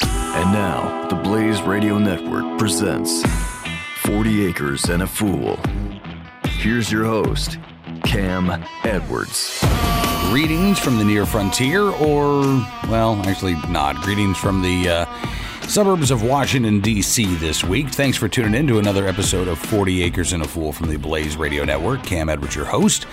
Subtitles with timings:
[0.00, 3.22] And now, the Blaze Radio Network presents
[4.02, 5.58] 40 Acres and a Fool.
[6.44, 7.58] Here's your host,
[8.04, 9.62] Cam Edwards.
[10.30, 12.42] Greetings from the near frontier, or,
[12.88, 13.96] well, actually not.
[13.96, 17.34] Greetings from the uh, suburbs of Washington, D.C.
[17.36, 17.90] this week.
[17.90, 20.96] Thanks for tuning in to another episode of 40 Acres and a Fool from the
[20.96, 22.02] Blaze Radio Network.
[22.02, 23.06] Cam Edwards, your host.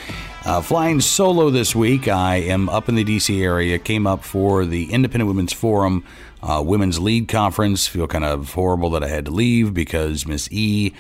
[0.46, 3.44] Uh, flying solo this week, I am up in the D.C.
[3.44, 6.06] area, came up for the Independent Women's Forum
[6.42, 7.88] uh, Women's Lead Conference.
[7.88, 10.94] Feel kind of horrible that I had to leave because Miss E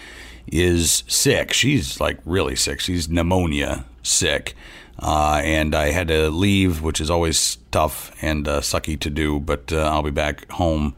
[0.51, 1.53] is sick.
[1.53, 2.79] She's like really sick.
[2.79, 4.55] She's pneumonia sick.
[5.01, 9.39] Uh, and I had to leave, which is always tough and uh, sucky to do,
[9.39, 10.93] but uh, I'll be back home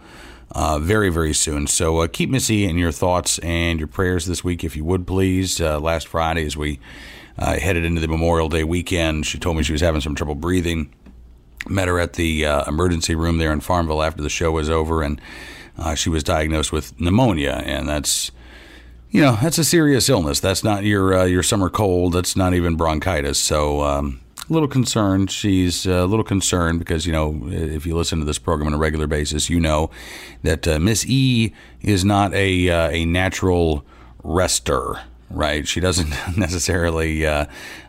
[0.54, 1.68] uh, very, very soon.
[1.68, 5.06] So uh, keep Missy in your thoughts and your prayers this week, if you would,
[5.06, 5.62] please.
[5.62, 6.80] Uh, last Friday, as we
[7.38, 10.92] headed into the Memorial Day weekend, she told me she was having some trouble breathing.
[11.68, 15.22] Met her at the emergency room there in Farmville after the show was over, and
[15.96, 18.32] she was diagnosed with pneumonia, and that's
[19.12, 20.40] you know that's a serious illness.
[20.40, 22.14] That's not your uh, your summer cold.
[22.14, 23.38] That's not even bronchitis.
[23.38, 25.30] So um, a little concerned.
[25.30, 28.78] She's a little concerned because you know if you listen to this program on a
[28.78, 29.92] regular basis, you know
[30.44, 33.86] that uh, Miss E is not a uh, a natural
[34.24, 35.02] rester.
[35.34, 37.46] Right, she doesn't necessarily uh,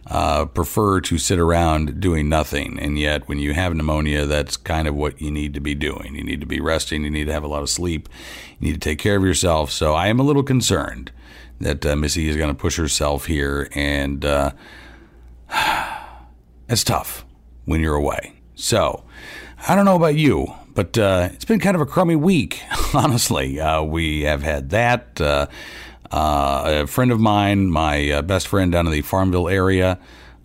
[0.06, 4.86] uh, prefer to sit around doing nothing, and yet when you have pneumonia, that's kind
[4.86, 6.14] of what you need to be doing.
[6.14, 7.04] You need to be resting.
[7.04, 8.08] You need to have a lot of sleep.
[8.58, 9.72] You need to take care of yourself.
[9.72, 11.10] So I am a little concerned
[11.60, 14.52] that uh, Missy is going to push herself here, and uh,
[16.69, 17.25] it's tough
[17.64, 18.41] when you're away.
[18.54, 19.04] So
[19.69, 22.62] I don't know about you, but uh, it's been kind of a crummy week,
[22.94, 23.60] honestly.
[23.60, 25.20] Uh, we have had that.
[25.20, 25.47] Uh,
[26.12, 29.99] a friend of mine, my uh, best friend down in the Farmville area,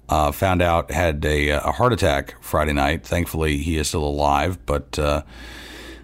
[0.10, 3.06] uh, found out had a, a, heart attack Friday night.
[3.06, 5.24] Thankfully, he is still alive, but uh,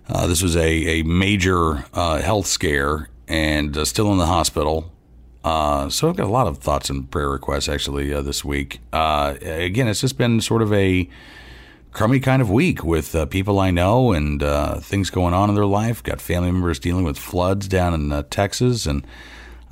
[0.10, 4.92] uh, this was a, a major uh, health scare and still in the hospital.
[5.44, 8.82] so I've got a lot of thoughts and prayer requests actually this week.
[8.92, 11.10] again, it's just been sort of a
[11.94, 15.56] crummy kind of week with uh, people I know and uh, things going on in
[15.56, 16.02] their life.
[16.02, 19.06] Got family members dealing with floods down in uh, Texas, and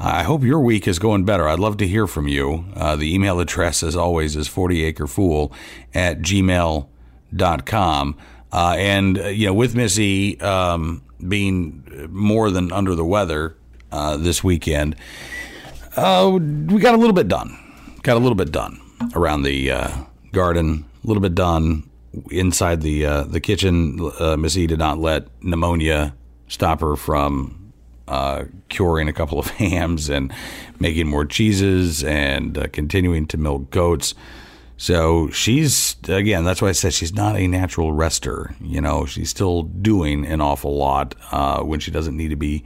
[0.04, 1.48] I hope your week is going better.
[1.48, 2.66] I'd love to hear from you.
[2.76, 5.54] Uh, the email address, as always, is 40acrefool
[5.94, 8.18] at gmail.com.
[8.52, 13.56] Uh, and, uh, you know, with Missy um, being more than under the weather
[13.92, 14.96] uh, this weekend,
[15.96, 17.56] uh, we got a little bit done.
[18.02, 18.82] Got a little bit done
[19.14, 19.92] around the uh,
[20.32, 21.88] garden, a little bit done
[22.32, 24.00] inside the the kitchen.
[24.40, 26.16] Missy did not let pneumonia
[26.48, 27.61] stop her from
[28.12, 30.34] uh, curing a couple of hams and
[30.80, 34.14] making more cheeses and uh, continuing to milk goats.
[34.76, 36.44] So she's again.
[36.44, 38.56] That's why I said she's not a natural rester.
[38.60, 42.64] You know, she's still doing an awful lot uh, when she doesn't need to be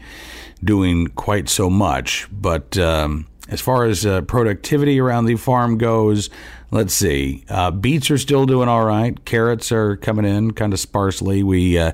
[0.63, 2.27] doing quite so much.
[2.31, 6.29] But um, as far as uh, productivity around the farm goes,
[6.71, 7.43] let's see.
[7.49, 9.23] Uh, beets are still doing all right.
[9.25, 11.43] Carrots are coming in kind of sparsely.
[11.43, 11.91] We uh,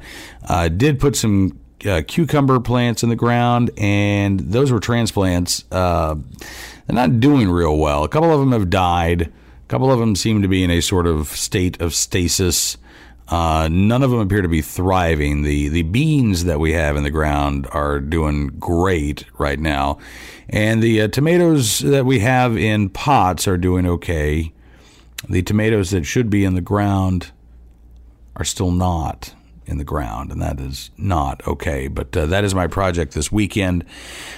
[0.47, 5.65] uh, did put some uh, cucumber plants in the ground, and those were transplants.
[5.71, 6.15] Uh,
[6.87, 8.03] they're not doing real well.
[8.03, 9.21] A couple of them have died.
[9.21, 12.77] A couple of them seem to be in a sort of state of stasis.
[13.27, 15.43] Uh, none of them appear to be thriving.
[15.43, 19.99] The the beans that we have in the ground are doing great right now,
[20.49, 24.51] and the uh, tomatoes that we have in pots are doing okay.
[25.29, 27.31] The tomatoes that should be in the ground
[28.35, 29.33] are still not
[29.71, 31.87] in the ground, and that is not okay.
[31.87, 33.85] But uh, that is my project this weekend,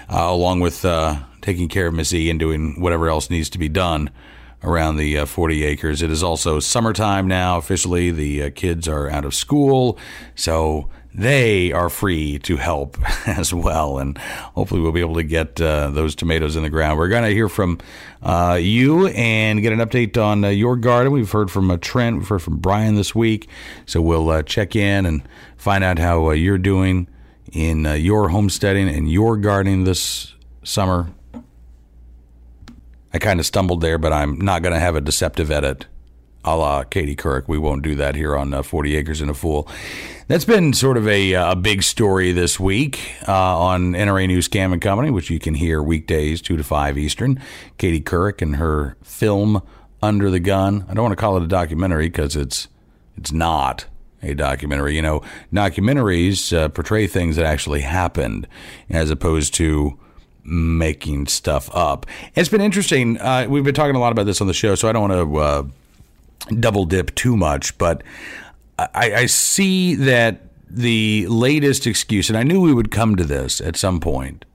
[0.09, 3.67] uh, along with uh, taking care of Missy and doing whatever else needs to be
[3.67, 4.11] done
[4.63, 6.01] around the uh, 40 acres.
[6.01, 8.11] It is also summertime now, officially.
[8.11, 9.97] The uh, kids are out of school,
[10.35, 13.99] so they are free to help as well.
[13.99, 16.97] And hopefully, we'll be able to get uh, those tomatoes in the ground.
[16.97, 17.79] We're going to hear from
[18.21, 21.11] uh, you and get an update on uh, your garden.
[21.11, 23.47] We've heard from uh, Trent, we've heard from Brian this week.
[23.85, 25.27] So we'll uh, check in and
[25.57, 27.07] find out how uh, you're doing
[27.51, 30.33] in your homesteading and your gardening this
[30.63, 31.11] summer.
[33.13, 35.85] I kind of stumbled there, but I'm not going to have a deceptive edit.
[36.43, 37.47] A la Katie Couric.
[37.47, 39.67] We won't do that here on uh, 40 Acres and a Fool.
[40.27, 44.47] That's been sort of a, uh, a big story this week uh, on NRA News
[44.47, 47.41] Cam and Company, which you can hear weekdays 2 to 5 Eastern.
[47.77, 49.61] Katie Couric and her film
[50.01, 50.85] Under the Gun.
[50.89, 52.67] I don't want to call it a documentary because it's
[53.17, 53.85] it's not
[54.23, 54.95] a documentary.
[54.95, 55.21] You know,
[55.53, 58.47] documentaries uh, portray things that actually happened
[58.89, 59.99] as opposed to
[60.43, 62.05] making stuff up.
[62.35, 63.17] It's been interesting.
[63.19, 65.13] Uh, we've been talking a lot about this on the show, so I don't want
[65.13, 65.63] to uh,
[66.59, 68.03] double dip too much, but
[68.77, 73.61] I, I, see that the latest excuse, and I knew we would come to this
[73.61, 74.45] at some point.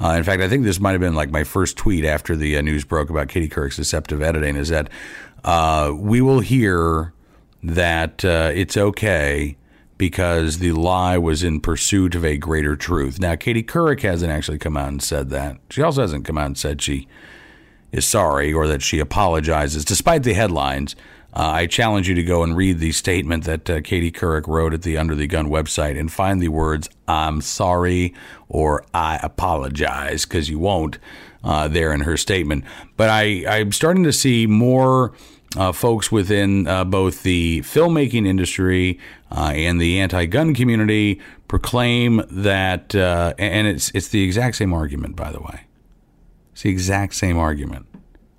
[0.00, 2.56] Uh, in fact, I think this might have been like my first tweet after the
[2.56, 4.56] uh, news broke about Katie Couric's deceptive editing.
[4.56, 4.88] Is that
[5.44, 7.12] uh, we will hear
[7.62, 9.56] that uh, it's okay
[9.98, 13.20] because the lie was in pursuit of a greater truth.
[13.20, 15.58] Now, Katie Couric hasn't actually come out and said that.
[15.68, 17.06] She also hasn't come out and said she
[17.92, 20.96] is sorry or that she apologizes, despite the headlines.
[21.32, 24.74] Uh, I challenge you to go and read the statement that uh, Katie Couric wrote
[24.74, 28.14] at the Under the Gun website and find the words "I'm sorry"
[28.48, 30.98] or "I apologize" because you won't
[31.44, 32.64] uh, there in her statement.
[32.96, 35.12] But I, I'm starting to see more
[35.56, 38.98] uh, folks within uh, both the filmmaking industry
[39.30, 45.30] uh, and the anti-gun community proclaim that, and it's it's the exact same argument, by
[45.30, 45.62] the way.
[46.52, 47.86] It's the exact same argument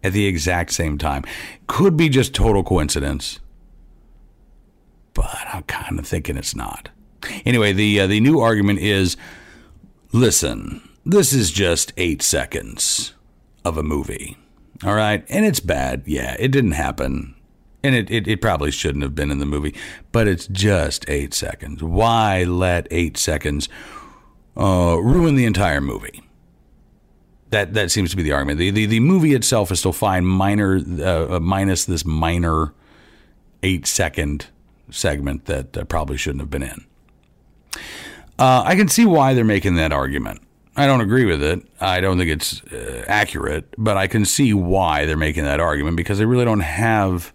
[0.03, 1.23] at the exact same time.
[1.67, 3.39] Could be just total coincidence,
[5.13, 6.89] but I'm kind of thinking it's not.
[7.45, 9.17] Anyway, the uh, the new argument is:
[10.11, 13.13] listen, this is just eight seconds
[13.63, 14.37] of a movie.
[14.83, 15.23] All right.
[15.29, 16.03] And it's bad.
[16.05, 17.35] Yeah, it didn't happen.
[17.83, 19.75] And it, it, it, probably shouldn't have been in the movie,
[20.11, 21.81] but it's just eight seconds.
[21.81, 23.69] Why let eight seconds
[24.55, 26.21] uh, ruin the entire movie?
[27.51, 28.59] That that seems to be the argument.
[28.59, 32.73] The the, the movie itself is still fine, minor uh, minus this minor
[33.63, 34.47] eight second
[34.89, 36.85] segment that uh, probably shouldn't have been in.
[38.39, 40.41] Uh, I can see why they're making that argument.
[40.75, 41.61] I don't agree with it.
[41.79, 45.97] I don't think it's uh, accurate, but I can see why they're making that argument
[45.97, 47.33] because they really don't have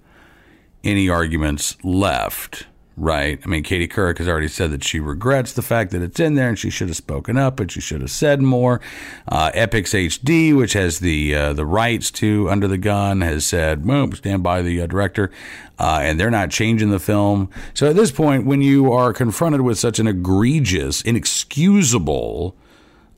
[0.82, 2.66] any arguments left,
[2.96, 3.38] right?
[3.44, 6.34] I mean, Katie Couric has already said that she regrets the fact that it's in
[6.34, 8.80] there and she should have spoken up and she should have said more.
[9.28, 14.10] Uh, HD, which has the uh, the rights to Under the Gun, has said, well,
[14.12, 15.30] stand by the uh, director.
[15.78, 17.50] Uh, and they're not changing the film.
[17.74, 22.56] So at this point, when you are confronted with such an egregious, inexcusable,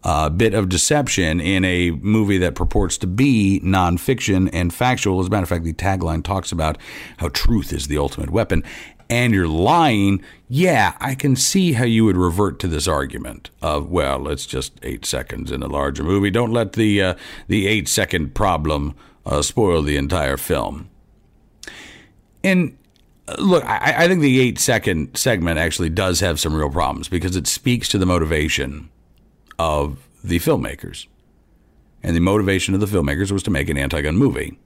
[0.04, 5.20] uh, bit of deception in a movie that purports to be nonfiction and factual.
[5.20, 6.78] As a matter of fact, the tagline talks about
[7.18, 8.62] how truth is the ultimate weapon.
[9.10, 13.88] And you're lying, yeah, I can see how you would revert to this argument of,
[13.88, 16.30] well, it's just eight seconds in a larger movie.
[16.30, 17.14] Don't let the uh,
[17.46, 18.94] the eight second problem
[19.24, 20.90] uh, spoil the entire film.
[22.44, 22.76] And
[23.26, 27.08] uh, look, I, I think the eight second segment actually does have some real problems
[27.08, 28.90] because it speaks to the motivation
[29.58, 31.06] of the filmmakers.
[32.02, 34.58] And the motivation of the filmmakers was to make an anti gun movie,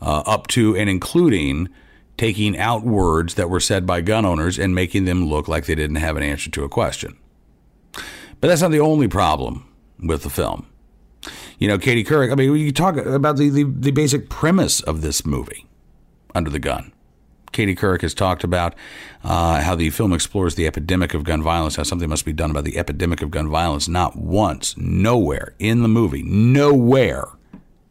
[0.00, 1.68] uh, up to and including
[2.16, 5.74] taking out words that were said by gun owners and making them look like they
[5.74, 7.16] didn't have an answer to a question.
[8.40, 9.68] But that's not the only problem
[9.98, 10.66] with the film.
[11.58, 15.00] You know, Katie Couric, I mean, you talk about the, the, the basic premise of
[15.00, 15.66] this movie,
[16.34, 16.92] Under the Gun.
[17.52, 18.74] Katie Couric has talked about
[19.22, 22.50] uh, how the film explores the epidemic of gun violence, how something must be done
[22.50, 23.88] about the epidemic of gun violence.
[23.88, 27.28] Not once, nowhere in the movie, nowhere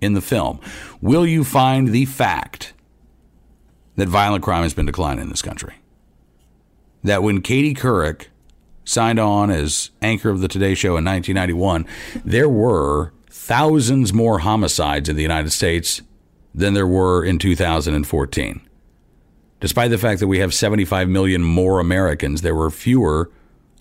[0.01, 0.59] in the film
[0.99, 2.73] will you find the fact
[3.95, 5.75] that violent crime has been declining in this country.
[7.03, 8.27] That when Katie Couric
[8.83, 11.85] signed on as anchor of the Today Show in 1991,
[12.23, 16.01] there were thousands more homicides in the United States
[16.53, 18.61] than there were in 2014
[19.61, 23.31] despite the fact that we have 75 million more Americans, there were fewer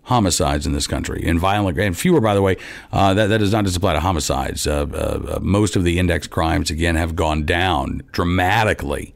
[0.05, 1.25] homicides in this country.
[1.26, 2.57] And violent and fewer by the way
[2.93, 6.26] uh, that, that does not just apply to homicides uh, uh, most of the index
[6.26, 9.14] crimes again have gone down dramatically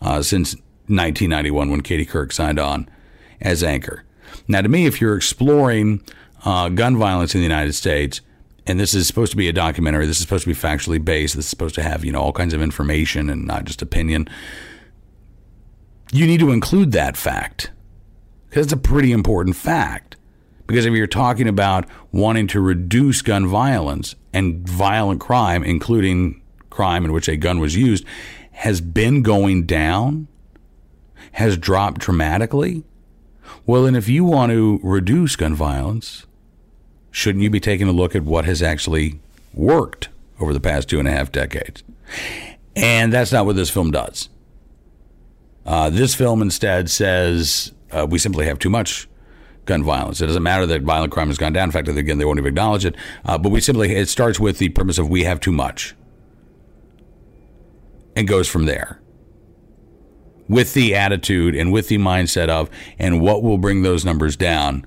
[0.00, 0.54] uh, since
[0.88, 2.88] 1991 when Katie Couric signed on
[3.40, 4.04] as anchor
[4.48, 6.02] now to me if you're exploring
[6.44, 8.20] uh, gun violence in the United States
[8.66, 11.36] and this is supposed to be a documentary this is supposed to be factually based
[11.36, 14.28] this is supposed to have you know all kinds of information and not just opinion
[16.12, 17.70] you need to include that fact
[18.48, 20.16] because it's a pretty important fact.
[20.66, 27.04] Because if you're talking about wanting to reduce gun violence and violent crime, including crime
[27.04, 28.04] in which a gun was used,
[28.56, 30.28] has been going down,
[31.32, 32.84] has dropped dramatically,
[33.66, 36.24] well, then if you want to reduce gun violence,
[37.10, 39.20] shouldn't you be taking a look at what has actually
[39.52, 40.08] worked
[40.40, 41.84] over the past two and a half decades?
[42.74, 44.30] And that's not what this film does.
[45.66, 49.06] Uh, this film instead says uh, we simply have too much
[49.66, 50.22] gun violence.
[50.22, 51.64] It doesn't matter that violent crime has gone down.
[51.64, 52.94] In fact, again, they won't even acknowledge it.
[53.24, 55.94] Uh, but we simply, it starts with the premise of we have too much
[58.16, 59.00] and goes from there
[60.48, 64.86] with the attitude and with the mindset of, and what will bring those numbers down,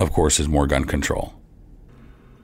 [0.00, 1.34] of course, is more gun control.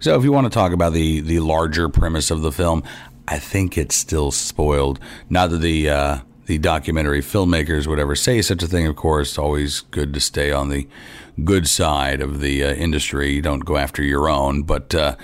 [0.00, 2.84] So if you want to talk about the, the larger premise of the film,
[3.26, 5.00] I think it's still spoiled.
[5.28, 9.30] Not that the, uh, the documentary filmmakers would ever say such a thing, of course.
[9.30, 10.86] It's always good to stay on the
[11.44, 13.32] good side of the uh, industry.
[13.32, 15.16] You don't go after your own, but uh,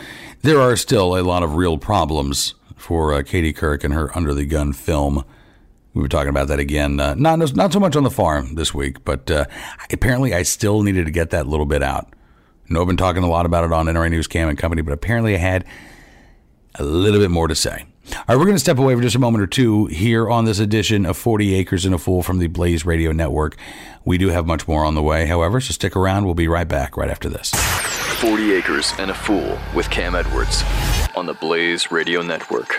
[0.43, 2.55] there are still a lot of real problems
[2.85, 5.25] for uh, Katie Couric and her Under the Gun film.
[5.95, 8.75] We were talking about that again, uh, not not so much on the farm this
[8.75, 9.47] week, but uh,
[9.91, 12.13] apparently I still needed to get that little bit out.
[12.13, 14.83] I know I've been talking a lot about it on NRA News Cam and Company,
[14.83, 15.65] but apparently I had
[16.75, 17.87] a little bit more to say.
[18.07, 20.45] All right, we're going to step away for just a moment or two here on
[20.45, 23.57] this edition of 40 Acres and a Fool from the Blaze Radio Network.
[24.05, 26.27] We do have much more on the way, however, so stick around.
[26.27, 27.51] We'll be right back right after this.
[28.21, 30.63] 40 Acres and a Fool with Cam Edwards
[31.17, 32.79] on the Blaze Radio Network.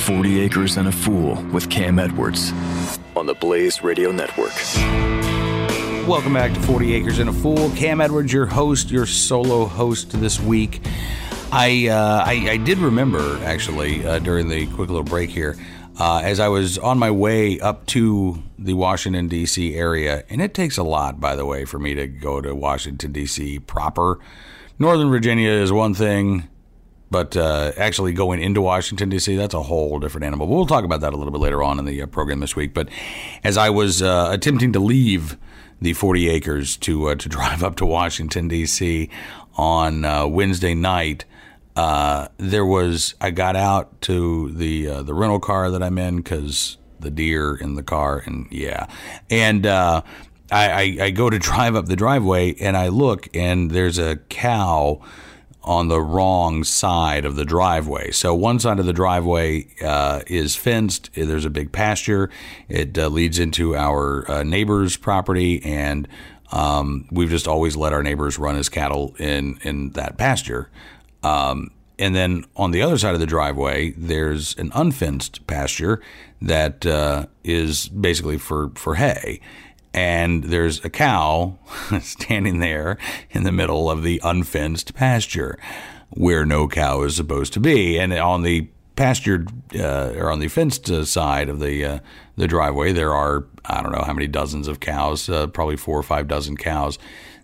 [0.00, 2.52] 40 Acres and a Fool with Cam Edwards
[3.14, 4.54] on the Blaze Radio Network.
[6.08, 7.70] Welcome back to 40 Acres and a Fool.
[7.76, 10.80] Cam Edwards, your host, your solo host this week.
[11.52, 15.56] I uh, I, I, did remember actually uh, during the quick little break here,
[15.98, 19.76] uh, as I was on my way up to the Washington D.C.
[19.76, 23.12] area, and it takes a lot, by the way, for me to go to Washington
[23.12, 23.58] D.C.
[23.60, 24.18] proper.
[24.78, 26.48] Northern Virginia is one thing.
[27.10, 30.46] But uh, actually going into Washington, D.C., that's a whole different animal.
[30.46, 32.54] But we'll talk about that a little bit later on in the uh, program this
[32.54, 32.72] week.
[32.72, 32.88] But
[33.42, 35.36] as I was uh, attempting to leave
[35.80, 39.10] the 40 acres to, uh, to drive up to Washington, D.C.
[39.56, 41.24] on uh, Wednesday night,
[41.74, 46.78] uh, there was, I got out to the, the rental car that I'm in because
[47.00, 48.86] the deer in the car, and yeah.
[49.30, 50.02] And, I,
[50.52, 55.00] I, I, go to drive up the driveway and I look and there's a cow
[55.62, 58.10] on the wrong side of the driveway.
[58.10, 61.10] So one side of the driveway uh, is fenced.
[61.14, 62.30] There's a big pasture.
[62.68, 66.08] It uh, leads into our uh, neighbor's property, and
[66.52, 70.70] um, we've just always let our neighbors run his cattle in in that pasture.
[71.22, 76.00] Um, and then on the other side of the driveway, there's an unfenced pasture
[76.40, 79.40] that uh, is basically for for hay
[79.92, 81.58] and there's a cow
[82.00, 82.98] standing there
[83.30, 85.58] in the middle of the unfenced pasture
[86.10, 87.98] where no cow is supposed to be.
[87.98, 91.98] And on the pastured uh, or on the fenced uh, side of the uh,
[92.36, 95.98] the driveway, there are I don't know how many dozens of cows, uh, probably four
[95.98, 96.98] or five dozen cows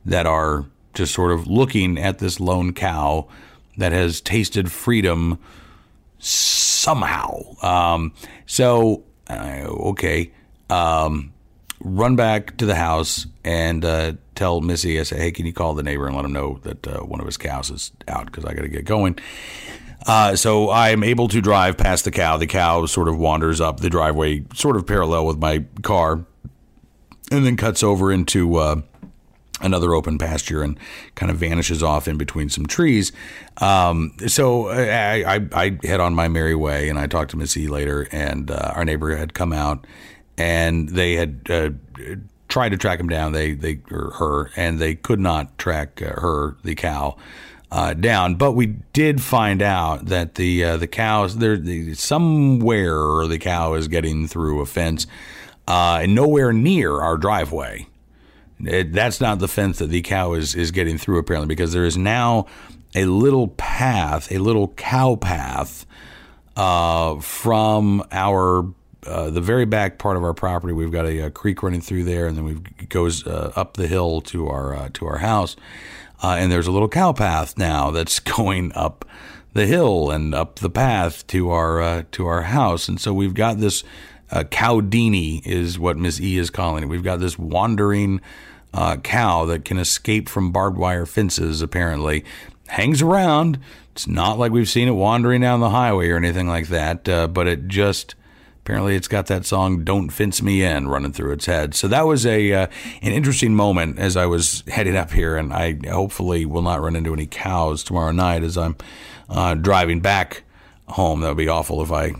[0.04, 3.28] that are just sort of looking at this lone cow
[3.76, 5.38] that has tasted freedom
[6.18, 7.42] somehow.
[7.62, 8.12] Um,
[8.46, 10.32] so uh, okay.
[10.70, 11.32] Um,
[11.86, 15.74] run back to the house and uh, tell Missy, I say, hey, can you call
[15.74, 18.44] the neighbor and let him know that uh, one of his cows is out because
[18.44, 19.18] I got to get going.
[20.04, 22.36] Uh, so I'm able to drive past the cow.
[22.36, 26.24] The cow sort of wanders up the driveway, sort of parallel with my car,
[27.30, 28.80] and then cuts over into uh,
[29.60, 30.78] another open pasture and
[31.14, 33.12] kind of vanishes off in between some trees.
[33.58, 37.66] Um, so I, I, I, head on my merry way, and I talked to Missy
[37.66, 39.86] later, and uh, our neighbor had come out
[40.38, 41.70] and they had uh,
[42.48, 43.32] tried to track him down.
[43.32, 47.16] They they or her, and they could not track uh, her, the cow,
[47.70, 48.36] uh, down.
[48.36, 53.74] But we did find out that the uh, the cows there the, somewhere the cow
[53.74, 55.06] is getting through a fence,
[55.66, 57.86] uh, and nowhere near our driveway.
[58.58, 61.84] It, that's not the fence that the cow is is getting through apparently because there
[61.84, 62.46] is now
[62.94, 65.84] a little path, a little cow path
[66.56, 68.66] uh, from our
[69.06, 72.04] uh, the very back part of our property, we've got a, a creek running through
[72.04, 72.54] there, and then we
[72.88, 75.56] goes uh, up the hill to our uh, to our house.
[76.22, 79.04] Uh, and there's a little cow path now that's going up
[79.52, 82.88] the hill and up the path to our to our house.
[82.88, 83.84] And so we've got this
[84.30, 86.88] uh, cowdini is what Miss E is calling it.
[86.88, 88.20] We've got this wandering
[89.02, 92.24] cow that can escape from barbed wire fences, apparently.
[92.68, 93.58] Hangs around.
[93.92, 97.26] It's not like we've seen it wandering down the highway or anything like that, uh,
[97.28, 98.14] but it just.
[98.66, 101.72] Apparently, it's got that song "Don't Fence Me In" running through its head.
[101.72, 102.66] So that was a uh,
[103.00, 106.96] an interesting moment as I was heading up here, and I hopefully will not run
[106.96, 108.74] into any cows tomorrow night as I'm
[109.28, 110.42] uh, driving back
[110.88, 111.20] home.
[111.20, 112.14] That would be awful if I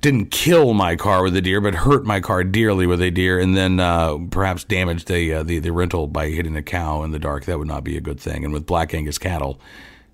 [0.00, 3.38] didn't kill my car with a deer, but hurt my car dearly with a deer,
[3.38, 7.12] and then uh, perhaps damaged the, uh, the the rental by hitting a cow in
[7.12, 7.44] the dark.
[7.44, 8.44] That would not be a good thing.
[8.44, 9.60] And with black Angus cattle,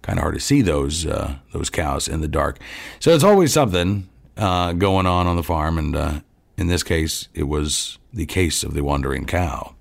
[0.05, 2.59] kind of hard to see those uh, those cows in the dark.
[3.01, 6.21] So it's always something uh, going on on the farm, and uh,
[6.59, 9.75] in this case, it was the case of the wandering cow.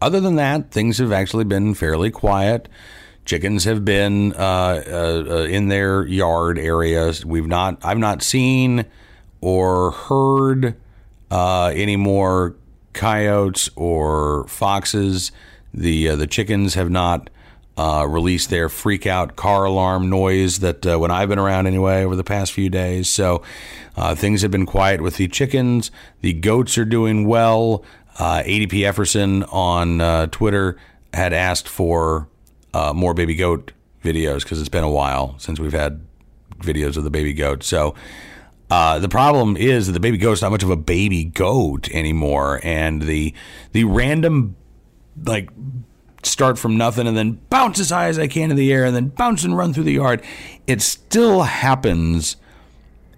[0.00, 2.68] Other than that, things have actually been fairly quiet.
[3.24, 7.24] Chickens have been uh, uh, uh, in their yard areas.
[7.24, 8.84] We've not, I've not seen
[9.40, 10.76] or heard
[11.30, 12.56] any more
[12.92, 15.32] coyotes or foxes.
[15.72, 17.30] The the chickens have not
[17.76, 22.16] uh, released their freak out car alarm noise that when I've been around anyway over
[22.16, 23.08] the past few days.
[23.08, 23.42] So
[24.14, 25.90] things have been quiet with the chickens.
[26.20, 27.84] The goats are doing well.
[28.18, 30.76] ADP Efferson on Twitter
[31.12, 32.28] had asked for
[32.74, 36.04] uh, more baby goat videos because it's been a while since we've had
[36.58, 37.62] videos of the baby goat.
[37.62, 37.94] So
[38.70, 42.60] uh, the problem is that the baby goat's not much of a baby goat anymore,
[42.62, 43.32] and the
[43.72, 44.56] the random
[45.24, 45.48] like
[46.26, 48.94] start from nothing and then bounce as high as I can in the air and
[48.94, 50.22] then bounce and run through the yard.
[50.66, 52.36] It still happens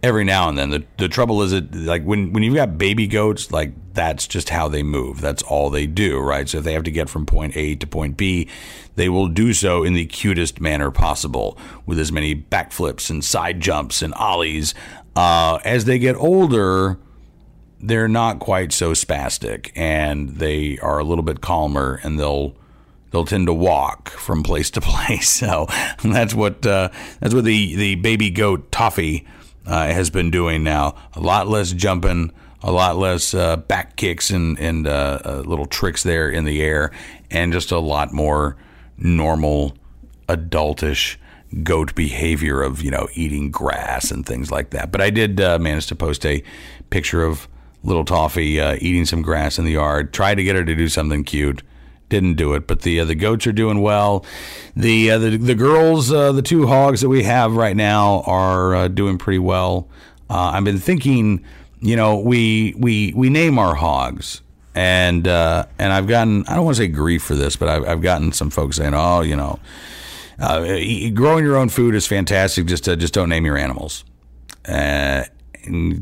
[0.03, 0.71] every now and then.
[0.71, 4.51] The the trouble is it like when when you've got baby goats, like that's just
[4.51, 5.21] how they move.
[5.21, 6.49] That's all they do, right?
[6.49, 8.49] So if they have to get from point A to point B,
[8.95, 13.61] they will do so in the cutest manner possible with as many backflips and side
[13.61, 14.75] jumps and ollies.
[15.15, 16.99] Uh, as they get older,
[17.81, 22.55] they're not quite so spastic and they are a little bit calmer and they'll
[23.17, 25.31] they'll tend to walk from place to place.
[25.31, 25.67] So
[26.05, 26.91] that's what uh,
[27.21, 29.27] that's what the the baby goat Toffee
[29.65, 30.95] uh, has been doing now.
[31.15, 32.31] A lot less jumping,
[32.63, 36.63] a lot less uh, back kicks and, and uh, uh, little tricks there in the
[36.63, 36.93] air,
[37.31, 38.57] and just a lot more
[38.99, 39.75] normal,
[40.29, 41.17] adultish
[41.63, 44.93] goat behavior of you know eating grass and things like that.
[44.93, 46.43] But I did uh, manage to post a
[46.91, 47.49] picture of
[47.83, 50.13] little Toffee eating some grass in the yard.
[50.13, 51.63] Tried to get her to do something cute
[52.09, 52.67] didn't do it.
[52.67, 54.25] But the uh, the goats are doing well.
[54.75, 58.75] The uh, the the girls, uh, the two hogs that we have right now, are
[58.75, 59.89] uh, doing pretty well.
[60.29, 61.45] Uh, I've been thinking,
[61.81, 64.43] you know, we we we name our hogs.
[64.75, 67.89] And uh, and I've gotten I don't want to say grief for this, but I've,
[67.89, 69.59] I've gotten some folks saying, oh, you know,
[70.39, 72.67] growing your own food is fantastic.
[72.67, 74.05] Just just don't name your animals.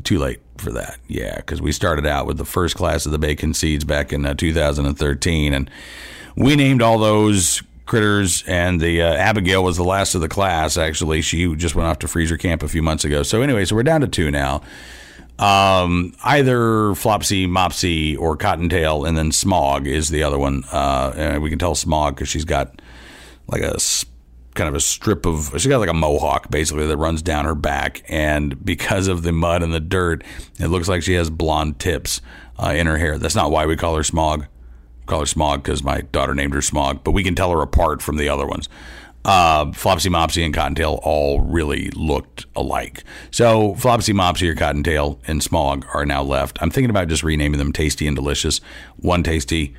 [0.03, 0.97] Too late for that.
[1.07, 4.25] Yeah, because we started out with the first class of the bacon seeds back in
[4.25, 5.69] uh, 2013, and
[6.35, 8.43] we named all those critters.
[8.47, 10.77] And the uh, Abigail was the last of the class.
[10.77, 13.23] Actually, she just went off to freezer camp a few months ago.
[13.23, 14.61] So anyway, so we're down to two now.
[15.37, 20.63] Um, either Flopsy, Mopsy, or Cottontail, and then Smog is the other one.
[20.71, 22.81] Uh, and we can tell Smog because she's got
[23.47, 23.79] like a
[24.55, 27.53] kind of a strip of she's got like a mohawk basically that runs down her
[27.53, 30.23] back and because of the mud and the dirt
[30.59, 32.21] it looks like she has blonde tips
[32.57, 34.41] uh, in her hair that's not why we call her smog
[35.01, 37.61] we call her smog because my daughter named her smog but we can tell her
[37.61, 38.69] apart from the other ones
[39.25, 43.03] uh, Flopsy Mopsy and Cottontail all really looked alike.
[43.31, 46.59] So Flopsy Mopsy or Cottontail and Smog are now left.
[46.61, 48.61] I'm thinking about just renaming them Tasty and Delicious.
[48.97, 49.73] One Tasty,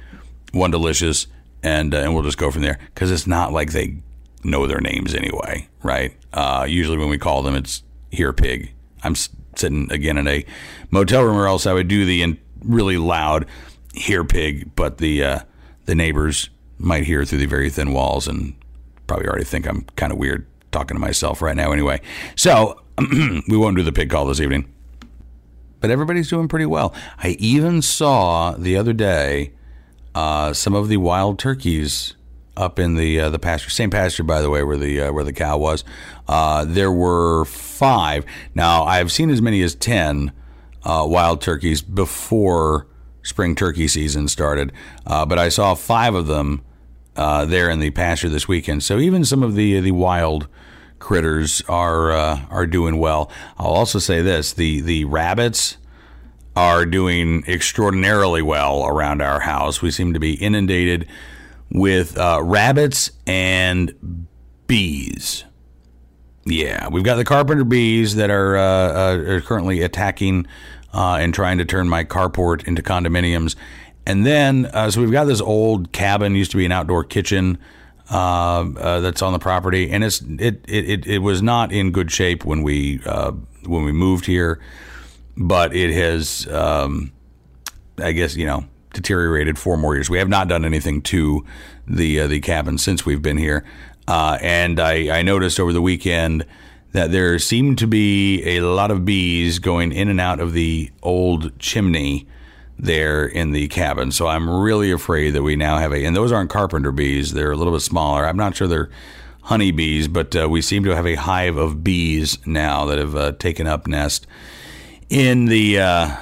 [0.50, 1.28] one Delicious,
[1.62, 3.98] and uh, and we'll just go from there because it's not like they
[4.46, 6.16] know their names anyway, right?
[6.32, 8.72] Uh, usually when we call them, it's here pig.
[9.02, 10.44] I'm sitting again in a
[10.90, 13.46] motel room, or else I would do the really loud
[13.94, 15.38] here pig, but the uh,
[15.86, 18.54] the neighbors might hear through the very thin walls and
[19.06, 21.72] probably already think I'm kind of weird talking to myself right now.
[21.72, 22.00] Anyway,
[22.34, 22.80] so
[23.48, 24.72] we won't do the pig call this evening,
[25.80, 26.94] but everybody's doing pretty well.
[27.18, 29.52] I even saw the other day
[30.14, 32.15] uh, some of the wild turkeys
[32.56, 35.24] up in the uh, the pasture, same pasture by the way, where the uh, where
[35.24, 35.84] the cow was.
[36.28, 38.24] Uh, there were five.
[38.54, 40.32] Now I've seen as many as ten
[40.84, 42.86] uh, wild turkeys before
[43.22, 44.72] spring turkey season started,
[45.06, 46.64] uh, but I saw five of them
[47.16, 48.82] uh, there in the pasture this weekend.
[48.82, 50.48] So even some of the the wild
[50.98, 53.30] critters are are doing well.
[53.58, 55.76] I'll also say this: the the rabbits
[56.56, 59.82] are doing extraordinarily well around our house.
[59.82, 61.06] We seem to be inundated
[61.70, 64.26] with uh, rabbits and
[64.66, 65.44] bees.
[66.44, 70.46] Yeah, we've got the carpenter bees that are, uh, uh, are currently attacking
[70.94, 73.56] uh, and trying to turn my carport into condominiums.
[74.06, 77.58] And then, uh, so we've got this old cabin, used to be an outdoor kitchen
[78.10, 82.12] uh, uh, that's on the property, and it's it, it it was not in good
[82.12, 83.32] shape when we uh,
[83.64, 84.60] when we moved here,
[85.36, 87.12] but it has, um,
[87.98, 88.64] I guess you know,
[88.96, 90.10] deteriorated four more years.
[90.10, 91.44] We have not done anything to
[91.86, 93.64] the uh, the cabin since we've been here,
[94.08, 96.44] uh, and I, I noticed over the weekend
[96.92, 100.90] that there seemed to be a lot of bees going in and out of the
[101.02, 102.26] old chimney
[102.78, 104.10] there in the cabin.
[104.10, 107.32] So I'm really afraid that we now have a, and those aren't carpenter bees.
[107.32, 108.26] They're a little bit smaller.
[108.26, 108.90] I'm not sure they're
[109.42, 113.14] honey bees, but uh, we seem to have a hive of bees now that have
[113.14, 114.26] uh, taken up nest
[115.08, 116.16] in the uh,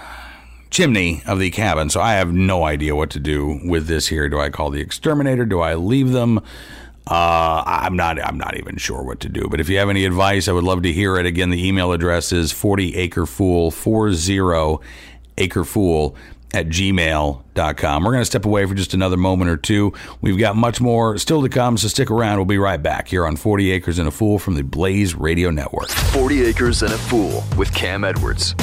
[0.74, 1.88] chimney of the cabin.
[1.88, 4.28] So I have no idea what to do with this here.
[4.28, 5.44] Do I call the exterminator?
[5.46, 6.38] Do I leave them?
[7.06, 8.20] Uh, I'm not.
[8.20, 9.46] I'm not even sure what to do.
[9.48, 11.26] But if you have any advice, I would love to hear it.
[11.26, 14.78] Again, the email address is 40acrefool 40
[15.36, 16.16] acrefool
[16.52, 18.04] at gmail.com.
[18.04, 19.92] We're going to step away for just another moment or two.
[20.20, 22.38] We've got much more still to come, so stick around.
[22.38, 25.50] We'll be right back here on 40 Acres and a Fool from the Blaze Radio
[25.50, 25.88] Network.
[25.88, 28.54] 40 Acres and a Fool with Cam Edwards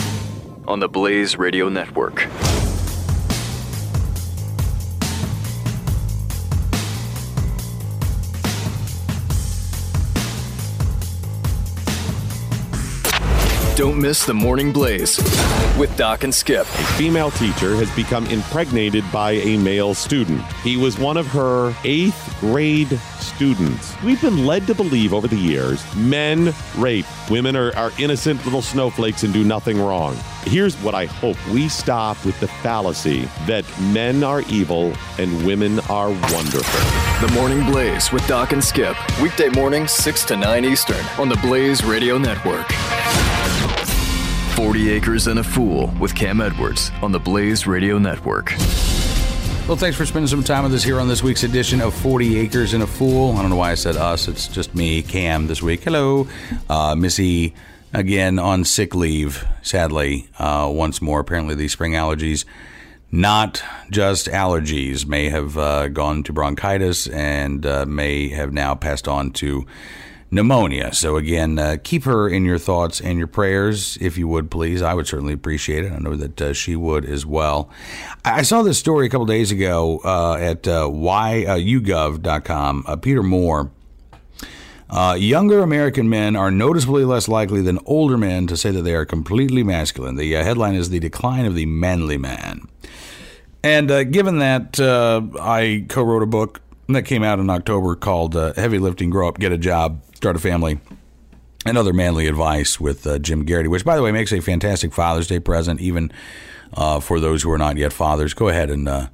[0.67, 2.27] on the Blaze Radio Network.
[13.81, 15.17] Don't miss the Morning Blaze
[15.75, 16.67] with Doc and Skip.
[16.67, 20.43] A female teacher has become impregnated by a male student.
[20.63, 22.99] He was one of her eighth grade
[23.41, 23.99] students.
[24.03, 27.07] We've been led to believe over the years men rape.
[27.27, 30.15] Women are, are innocent little snowflakes and do nothing wrong.
[30.43, 35.79] Here's what I hope we stop with the fallacy that men are evil and women
[35.89, 37.27] are wonderful.
[37.27, 38.95] The Morning Blaze with Doc and Skip.
[39.19, 42.71] Weekday mornings, 6 to 9 Eastern on the Blaze Radio Network.
[44.55, 48.53] 40 Acres and a Fool with Cam Edwards on the Blaze Radio Network.
[49.67, 52.39] Well, thanks for spending some time with us here on this week's edition of 40
[52.39, 53.31] Acres and a Fool.
[53.37, 54.27] I don't know why I said us.
[54.27, 55.83] It's just me, Cam, this week.
[55.83, 56.27] Hello.
[56.69, 57.53] Uh, Missy,
[57.93, 61.21] again, on sick leave, sadly, uh, once more.
[61.21, 62.43] Apparently, these spring allergies,
[63.11, 69.07] not just allergies, may have uh, gone to bronchitis and uh, may have now passed
[69.07, 69.65] on to
[70.31, 70.93] pneumonia.
[70.93, 74.81] So, again, uh, keep her in your thoughts and your prayers, if you would, please.
[74.81, 75.91] I would certainly appreciate it.
[75.91, 77.69] I know that uh, she would as well.
[78.23, 82.85] I saw this story a couple days ago uh, at uh, yougov.com.
[82.87, 83.69] Uh, Peter Moore.
[84.89, 88.93] Uh, younger American men are noticeably less likely than older men to say that they
[88.93, 90.17] are completely masculine.
[90.17, 92.67] The uh, headline is The Decline of the Manly Man.
[93.63, 96.61] And given that I co wrote a book
[96.93, 100.35] that came out in October called uh, Heavy Lifting Grow Up, Get a Job, Start
[100.35, 100.79] a Family,
[101.65, 104.93] and Other Manly Advice with uh, Jim Geraghty, which, by the way, makes a fantastic
[104.93, 106.11] Father's Day present, even
[106.73, 108.33] uh, for those who are not yet fathers.
[108.33, 109.07] Go ahead and uh,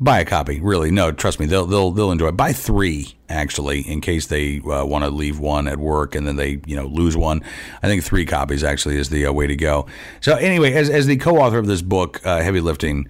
[0.00, 0.60] buy a copy.
[0.60, 2.36] Really, no, trust me, they'll they'll they'll enjoy it.
[2.36, 6.36] Buy three actually, in case they uh, want to leave one at work and then
[6.36, 7.42] they you know lose one.
[7.82, 9.86] I think three copies actually is the uh, way to go.
[10.20, 13.08] So anyway, as as the co-author of this book, uh, Heavy Lifting.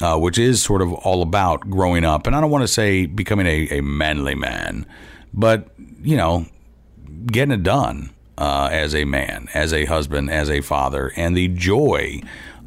[0.00, 2.28] Uh, which is sort of all about growing up.
[2.28, 4.86] And I don't want to say becoming a, a manly man,
[5.34, 6.46] but, you know,
[7.26, 11.48] getting it done uh, as a man, as a husband, as a father, and the
[11.48, 12.20] joy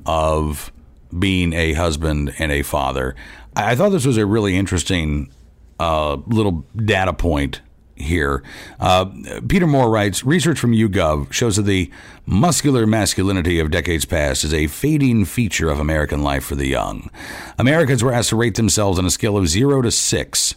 [0.05, 0.73] of
[1.17, 3.15] being a husband and a father.
[3.55, 5.31] I, I thought this was a really interesting
[5.79, 7.61] uh, little data point
[8.01, 8.43] here.
[8.79, 9.05] Uh,
[9.47, 11.91] Peter Moore writes Research from YouGov shows that the
[12.25, 17.09] muscular masculinity of decades past is a fading feature of American life for the young.
[17.57, 20.55] Americans were asked to rate themselves on a scale of zero to six,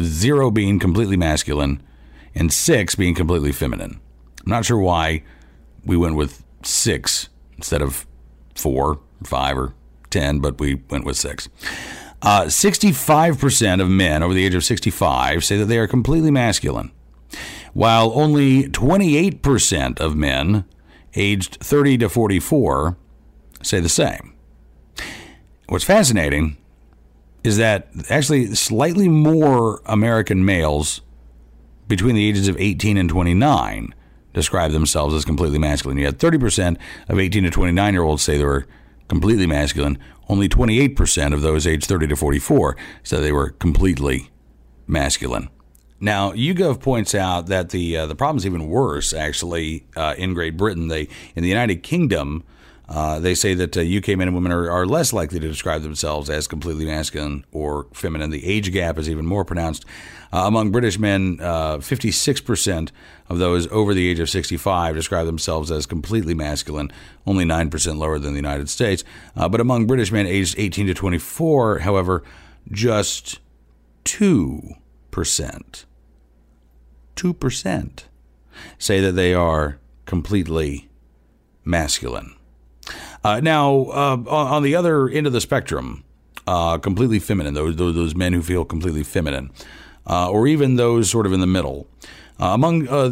[0.00, 1.82] zero being completely masculine
[2.34, 4.00] and six being completely feminine.
[4.44, 5.22] I'm not sure why
[5.84, 8.06] we went with six instead of
[8.54, 9.74] four, five, or
[10.10, 11.48] ten, but we went with six.
[12.22, 16.90] Uh, 65% of men over the age of 65 say that they are completely masculine,
[17.72, 20.64] while only 28% of men
[21.14, 22.96] aged 30 to 44
[23.62, 24.34] say the same.
[25.68, 26.56] What's fascinating
[27.42, 31.00] is that actually slightly more American males
[31.88, 33.94] between the ages of 18 and 29
[34.32, 35.98] describe themselves as completely masculine.
[35.98, 36.76] You had 30%
[37.08, 38.66] of 18 to 29 year olds say they were
[39.10, 39.98] completely masculine.
[40.28, 44.30] Only 28% of those aged 30 to 44 said they were completely
[44.86, 45.50] masculine.
[45.98, 49.12] Now, YouGov points out that the uh, the problem's even worse.
[49.12, 52.42] Actually, uh, in Great Britain, they in the United Kingdom,
[52.90, 55.82] Uh, they say that uh, UK men and women are, are less likely to describe
[55.82, 58.30] themselves as completely masculine or feminine.
[58.30, 59.84] The age gap is even more pronounced.
[60.32, 62.90] Uh, among British men, 56%
[63.28, 66.90] of those over the age of 65 describe themselves as completely masculine,
[67.26, 69.04] only 9% lower than the United States.
[69.36, 72.24] Uh, but among British men aged 18 to 24, however,
[72.72, 73.38] just
[74.04, 75.84] 2%.
[77.16, 78.04] 2%
[78.78, 80.88] say that they are completely
[81.64, 82.34] masculine.
[83.22, 86.04] Uh, now, uh, on the other end of the spectrum,
[86.46, 89.50] uh, completely feminine, those, those, those men who feel completely feminine,
[90.06, 91.86] uh, or even those sort of in the middle,
[92.40, 93.10] uh, among uh,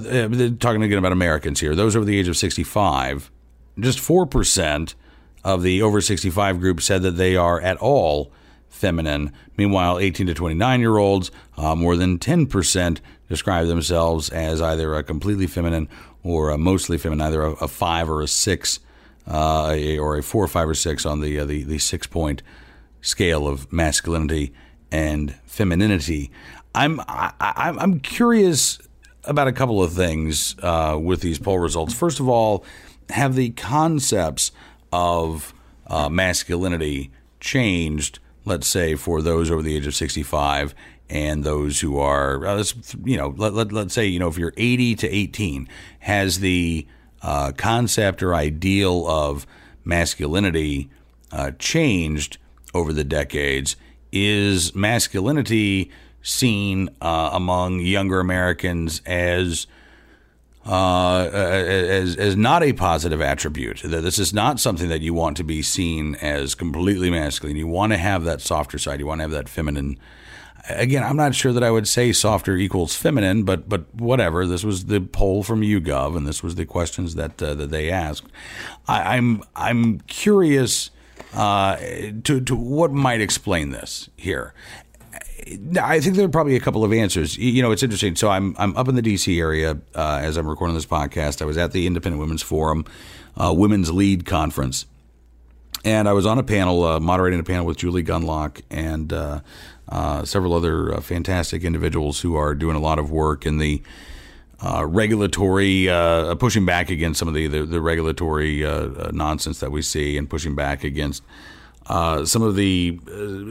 [0.59, 3.31] talking again about Americans here, those over the age of 65,
[3.79, 4.95] just 4%
[5.45, 8.33] of the over 65 group said that they are at all
[8.69, 9.31] feminine.
[9.59, 15.47] Meanwhile, 18 to 29 year olds, more than 10% describe themselves as either a completely
[15.47, 15.89] feminine
[16.25, 18.81] or a mostly feminine, either a, a five or a six
[19.29, 22.43] uh, or a four, five, or six on the uh, the, the six point
[23.01, 24.53] scale of masculinity
[24.91, 26.31] and femininity.
[26.75, 28.79] I'm I, am i am curious
[29.25, 31.93] about a couple of things uh, with these poll results.
[31.93, 32.65] First of all,
[33.11, 34.53] have the concepts
[34.93, 35.53] of
[35.87, 37.11] uh, masculinity
[37.41, 38.19] changed?
[38.45, 40.75] Let's say for those over the age of 65
[41.11, 42.65] and those who are, uh,
[43.05, 45.69] you know, let, let, let's say, you know, if you're 80 to 18,
[46.01, 46.87] has the
[47.23, 49.47] uh, concept or ideal of
[49.85, 50.91] masculinity
[51.33, 52.39] uh, changed
[52.75, 53.77] over the decades?
[54.11, 55.91] Is masculinity
[56.23, 59.67] seen uh, among younger Americans as
[60.67, 63.81] uh, as as not a positive attribute.
[63.83, 67.57] That this is not something that you want to be seen as completely masculine.
[67.57, 69.01] You want to have that softer side.
[69.01, 69.99] You want to have that feminine
[70.69, 74.47] again, I'm not sure that I would say softer equals feminine, but but whatever.
[74.47, 77.91] This was the poll from YouGov, and this was the questions that uh, that they
[77.91, 78.27] asked.
[78.87, 80.91] I, am I'm, I'm curious
[81.35, 81.77] uh,
[82.25, 84.55] to to what might explain this here.
[85.81, 87.39] I think there are probably a couple of answers.
[87.39, 88.17] You know, it's interesting.
[88.17, 89.39] So I'm I'm up in the D.C.
[89.41, 91.41] area uh, as I'm recording this podcast.
[91.41, 92.85] I was at the Independent Women's Forum,
[93.37, 94.87] uh, Women's Lead Conference,
[95.85, 99.41] and I was on a panel, uh, moderating a panel with Julie Gunlock and uh,
[99.89, 103.83] uh, several other uh, fantastic individuals who are doing a lot of work in the
[104.61, 108.61] uh, regulatory, uh, pushing back against some of the, the, the regulatory
[109.13, 111.23] nonsense that we see and pushing back against
[111.87, 112.99] some of the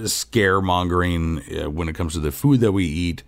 [0.04, 3.24] scaremongering when it comes to the food that we eat.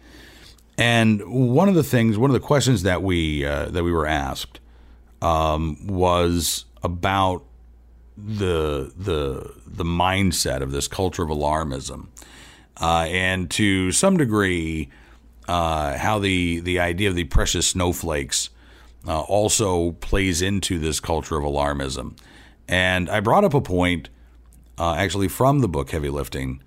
[0.77, 1.21] And
[1.55, 4.59] one of the things, one of the questions that we that we were asked
[5.21, 7.43] um, was about
[8.17, 12.07] the the the mindset of this culture of alarmism,
[12.79, 14.89] uh, and to some degree,
[15.47, 18.49] uh, how the the idea of the precious snowflakes
[19.07, 22.17] uh, also plays into this culture of alarmism.
[22.67, 24.09] And I brought up a point,
[24.77, 26.61] uh, actually from the book Heavy Lifting,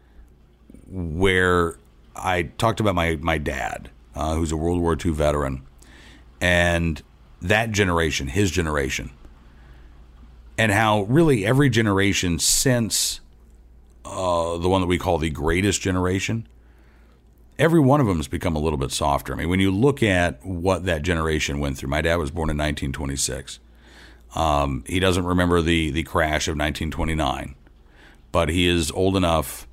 [0.88, 1.79] where
[2.16, 5.66] I talked about my my dad, uh, who's a World War II veteran,
[6.40, 7.03] and
[7.40, 9.11] that generation, his generation
[10.59, 13.20] and how really every generation since
[14.05, 16.47] uh, the one that we call the greatest generation,
[17.59, 19.33] every one of them has become a little bit softer.
[19.33, 22.51] I mean, when you look at what that generation went through, my dad was born
[22.51, 23.59] in 1926.
[24.35, 27.55] Um, he doesn't remember the the crash of 1929,
[28.33, 29.69] but he is old enough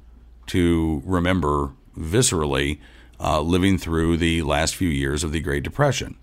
[0.48, 2.80] to remember viscerally
[3.20, 6.18] uh, living through the last few years of the Great Depression.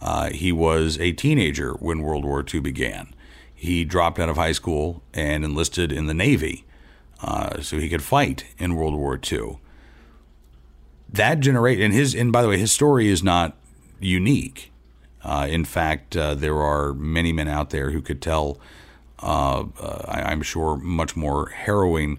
[0.00, 3.14] Uh, he was a teenager when World War II began
[3.62, 6.64] he dropped out of high school and enlisted in the Navy
[7.22, 9.58] uh, so he could fight in World War II.
[11.08, 13.56] That generation, and his, and by the way, his story is not
[14.00, 14.72] unique.
[15.22, 18.58] Uh, in fact, uh, there are many men out there who could tell,
[19.22, 22.18] uh, uh, I, am sure, much more harrowing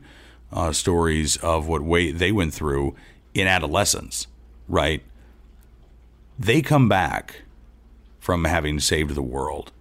[0.72, 2.96] stories of what way they went through
[3.34, 4.28] in adolescence.
[4.70, 5.04] Right?
[6.38, 7.42] They come back
[8.20, 9.72] from having saved the world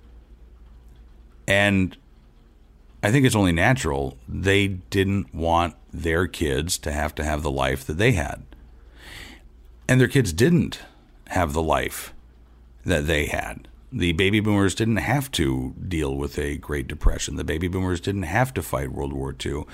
[1.47, 1.97] and
[3.03, 7.51] I think it's only natural they didn't want their kids to have to have the
[7.51, 8.45] life that they had.
[9.89, 10.81] And their kids didn't
[11.29, 12.15] have the life
[12.85, 13.69] that they had.
[13.91, 17.37] The baby boomers didn't have to deal with a Great Depression.
[17.37, 19.65] The baby boomers didn't have to fight World War II.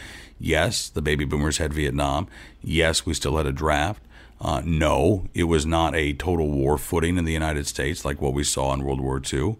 [0.40, 2.26] Yes, the baby boomers had Vietnam.
[2.60, 4.02] Yes, we still had a draft.
[4.40, 8.34] Uh, no, it was not a total war footing in the United States like what
[8.34, 9.56] we saw in World War II.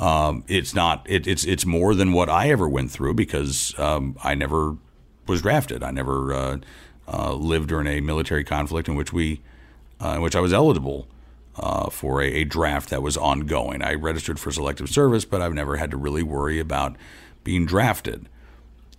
[0.00, 1.06] Um, it's not.
[1.08, 4.78] It, it's it's more than what I ever went through because um, I never
[5.26, 5.82] was drafted.
[5.82, 6.58] I never uh,
[7.06, 9.42] uh, lived during a military conflict in which we,
[10.02, 11.06] uh, in which I was eligible
[11.56, 13.82] uh, for a, a, draft that was ongoing.
[13.82, 16.96] I registered for selective service, but I've never had to really worry about
[17.44, 18.26] being drafted.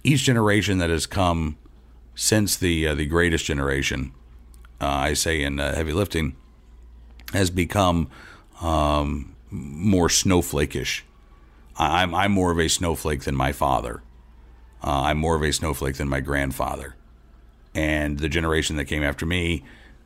[0.04, 1.58] Each generation that has come
[2.14, 4.12] since the uh, the greatest generation,
[4.80, 6.36] uh, I say in heavy lifting,
[7.34, 8.08] has become
[8.62, 11.02] um, more snowflakish.
[11.78, 14.02] I'm I'm more of a snowflake than my father.
[14.84, 16.96] Uh, I'm more of a snowflake than my grandfather,
[17.76, 19.64] and the generation that came after me,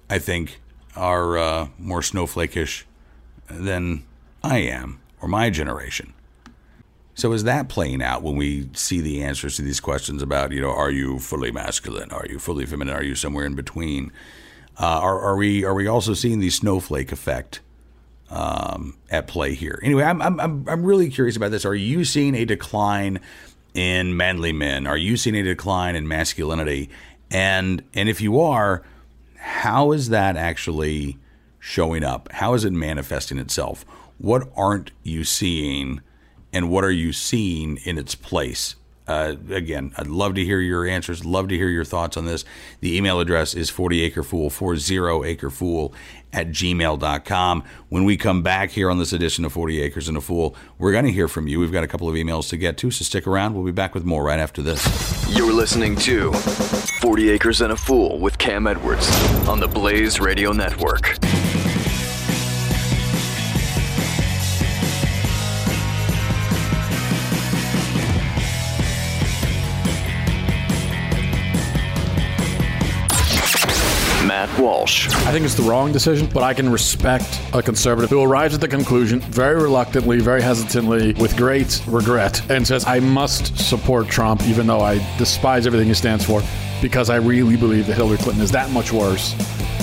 [0.09, 0.59] I think,
[0.95, 2.83] are uh, more snowflakish
[3.47, 4.03] than
[4.43, 6.13] I am or my generation.
[7.13, 10.59] So is that playing out when we see the answers to these questions about, you
[10.59, 12.11] know, are you fully masculine?
[12.11, 12.93] Are you fully feminine?
[12.93, 14.11] Are you somewhere in between?
[14.77, 17.61] Uh, are, are we are we also seeing the snowflake effect
[18.29, 19.79] um, at play here?
[19.83, 21.65] Anyway, I'm, I'm I'm really curious about this.
[21.65, 23.19] Are you seeing a decline
[23.73, 24.87] in manly men?
[24.87, 26.89] Are you seeing a decline in masculinity?
[27.31, 28.83] And and if you are,
[29.37, 31.17] how is that actually
[31.59, 32.31] showing up?
[32.31, 33.85] How is it manifesting itself?
[34.17, 36.01] What aren't you seeing?
[36.55, 38.77] and what are you seeing in its place?
[39.07, 41.25] Uh, again, I'd love to hear your answers.
[41.25, 42.45] Love to hear your thoughts on this.
[42.79, 45.93] The email address is 40acrefool, 40acrefool
[46.33, 47.63] at gmail.com.
[47.89, 50.91] When we come back here on this edition of 40 Acres and a Fool, we're
[50.91, 51.59] going to hear from you.
[51.59, 53.53] We've got a couple of emails to get to, so stick around.
[53.53, 54.85] We'll be back with more right after this.
[55.29, 59.09] You're listening to 40 Acres and a Fool with Cam Edwards
[59.47, 61.17] on the Blaze Radio Network.
[74.45, 75.07] Matt Walsh.
[75.09, 78.61] I think it's the wrong decision, but I can respect a conservative who arrives at
[78.61, 84.43] the conclusion very reluctantly, very hesitantly, with great regret, and says, I must support Trump,
[84.43, 86.43] even though I despise everything he stands for,
[86.79, 89.33] because I really believe that Hillary Clinton is that much worse.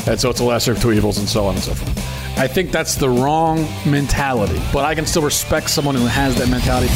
[0.07, 2.39] And so it's a lesser of two evils, and so on and so forth.
[2.39, 6.49] I think that's the wrong mentality, but I can still respect someone who has that
[6.49, 6.93] mentality.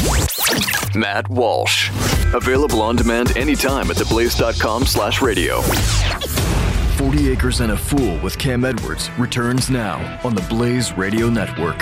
[0.97, 1.89] Matt Walsh.
[2.33, 5.61] Available on demand anytime at theblaze.com slash radio.
[6.97, 11.77] 40 Acres and a Fool with Cam Edwards returns now on the Blaze Radio Network.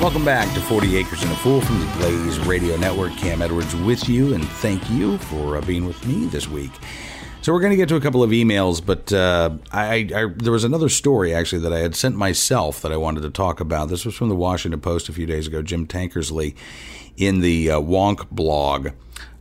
[0.00, 3.10] Welcome back to 40 Acres and a Fool from the Blaze Radio Network.
[3.16, 6.70] Cam Edwards with you, and thank you for uh, being with me this week.
[7.40, 10.52] So we're going to get to a couple of emails, but uh, I, I, there
[10.52, 13.88] was another story actually that I had sent myself that I wanted to talk about.
[13.88, 15.62] This was from the Washington Post a few days ago.
[15.62, 16.54] Jim Tankersley
[17.16, 18.90] in the uh, Wonk blog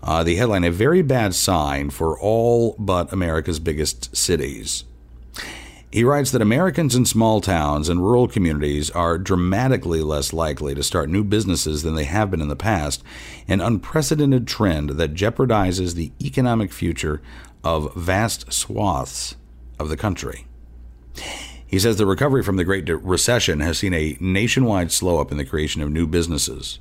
[0.04, 4.84] uh, the headline A Very Bad Sign for All But America's Biggest Cities.
[5.92, 10.84] He writes that Americans in small towns and rural communities are dramatically less likely to
[10.84, 13.04] start new businesses than they have been in the past,
[13.50, 17.22] an unprecedented trend that jeopardizes the economic future
[17.62, 19.36] of vast swaths
[19.78, 20.48] of the country.
[21.68, 25.38] He says the recovery from the Great Recession has seen a nationwide slow up in
[25.38, 26.80] the creation of new businesses.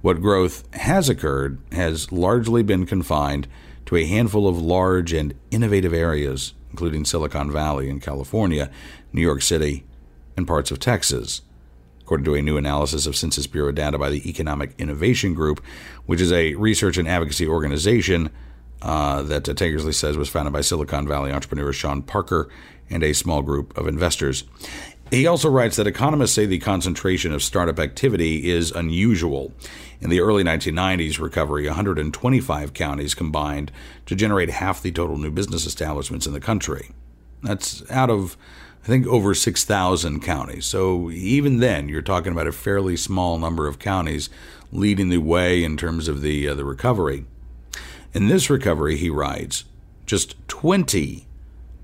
[0.00, 3.48] What growth has occurred has largely been confined
[3.86, 8.70] to a handful of large and innovative areas, including Silicon Valley in California,
[9.12, 9.84] New York City,
[10.36, 11.42] and parts of Texas.
[12.02, 15.62] According to a new analysis of Census Bureau data by the Economic Innovation Group,
[16.06, 18.30] which is a research and advocacy organization
[18.82, 22.48] uh, that uh, Tankersley says was founded by Silicon Valley entrepreneur Sean Parker
[22.88, 24.44] and a small group of investors.
[25.10, 29.52] He also writes that economists say the concentration of startup activity is unusual.
[30.00, 33.72] In the early 1990s recovery, 125 counties combined
[34.06, 36.90] to generate half the total new business establishments in the country.
[37.42, 38.36] That's out of,
[38.84, 40.66] I think, over 6,000 counties.
[40.66, 44.30] So even then, you're talking about a fairly small number of counties
[44.70, 47.24] leading the way in terms of the, uh, the recovery.
[48.14, 49.64] In this recovery, he writes,
[50.06, 51.26] just 20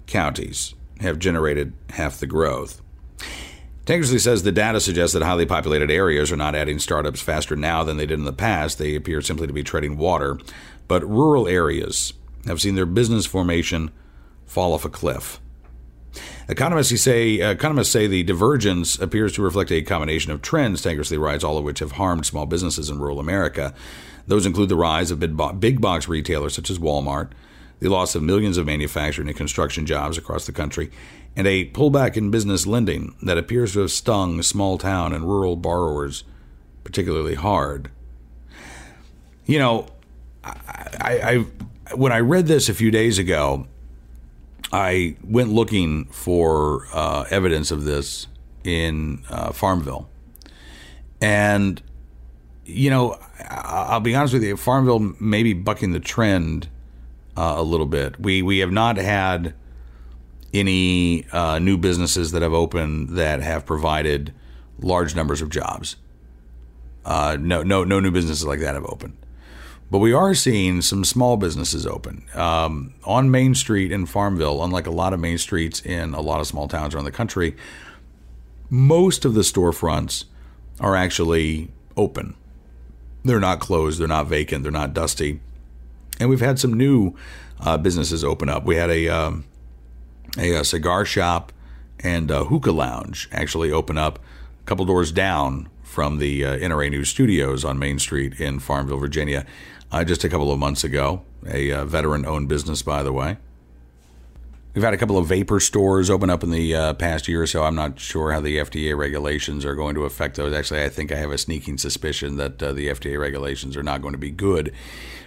[0.06, 2.82] counties have generated half the growth.
[3.86, 7.84] Tankersley says the data suggests that highly populated areas are not adding startups faster now
[7.84, 8.78] than they did in the past.
[8.78, 10.38] They appear simply to be treading water.
[10.88, 12.12] But rural areas
[12.46, 13.92] have seen their business formation
[14.44, 15.40] fall off a cliff.
[16.48, 21.44] Economists say, economists say the divergence appears to reflect a combination of trends, Tankersley writes,
[21.44, 23.72] all of which have harmed small businesses in rural America.
[24.26, 25.20] Those include the rise of
[25.60, 27.30] big box retailers such as Walmart,
[27.80, 30.90] the loss of millions of manufacturing and construction jobs across the country,
[31.36, 35.56] and a pullback in business lending that appears to have stung small town and rural
[35.56, 36.24] borrowers
[36.84, 37.90] particularly hard.
[39.44, 39.86] You know,
[40.44, 41.44] I,
[41.90, 43.66] I, when I read this a few days ago,
[44.72, 48.26] I went looking for uh, evidence of this
[48.64, 50.08] in uh, Farmville,
[51.20, 51.82] and
[52.64, 53.18] you know,
[53.48, 56.68] I'll be honest with you, Farmville may be bucking the trend
[57.36, 58.18] uh, a little bit.
[58.20, 59.54] We we have not had
[60.54, 64.32] any uh, new businesses that have opened that have provided
[64.78, 65.96] large numbers of jobs.
[67.04, 69.16] Uh, no, no, no new businesses like that have opened.
[69.90, 74.64] But we are seeing some small businesses open um, on Main Street in Farmville.
[74.64, 77.54] Unlike a lot of main streets in a lot of small towns around the country,
[78.68, 80.24] most of the storefronts
[80.80, 82.34] are actually open.
[83.24, 84.00] They're not closed.
[84.00, 84.64] They're not vacant.
[84.64, 85.40] They're not dusty.
[86.18, 87.14] And we've had some new
[87.60, 88.64] uh, businesses open up.
[88.64, 89.44] We had a um,
[90.38, 91.52] a, a, cigar shop
[92.00, 96.90] and a hookah lounge actually open up a couple doors down from the uh, NRA
[96.90, 99.46] News Studios on Main Street in Farmville, Virginia,
[99.90, 101.22] uh, just a couple of months ago.
[101.48, 103.38] A uh, veteran-owned business, by the way.
[104.76, 107.46] We've had a couple of vapor stores open up in the uh, past year or
[107.46, 107.64] so.
[107.64, 110.52] I'm not sure how the FDA regulations are going to affect those.
[110.52, 114.02] Actually, I think I have a sneaking suspicion that uh, the FDA regulations are not
[114.02, 114.74] going to be good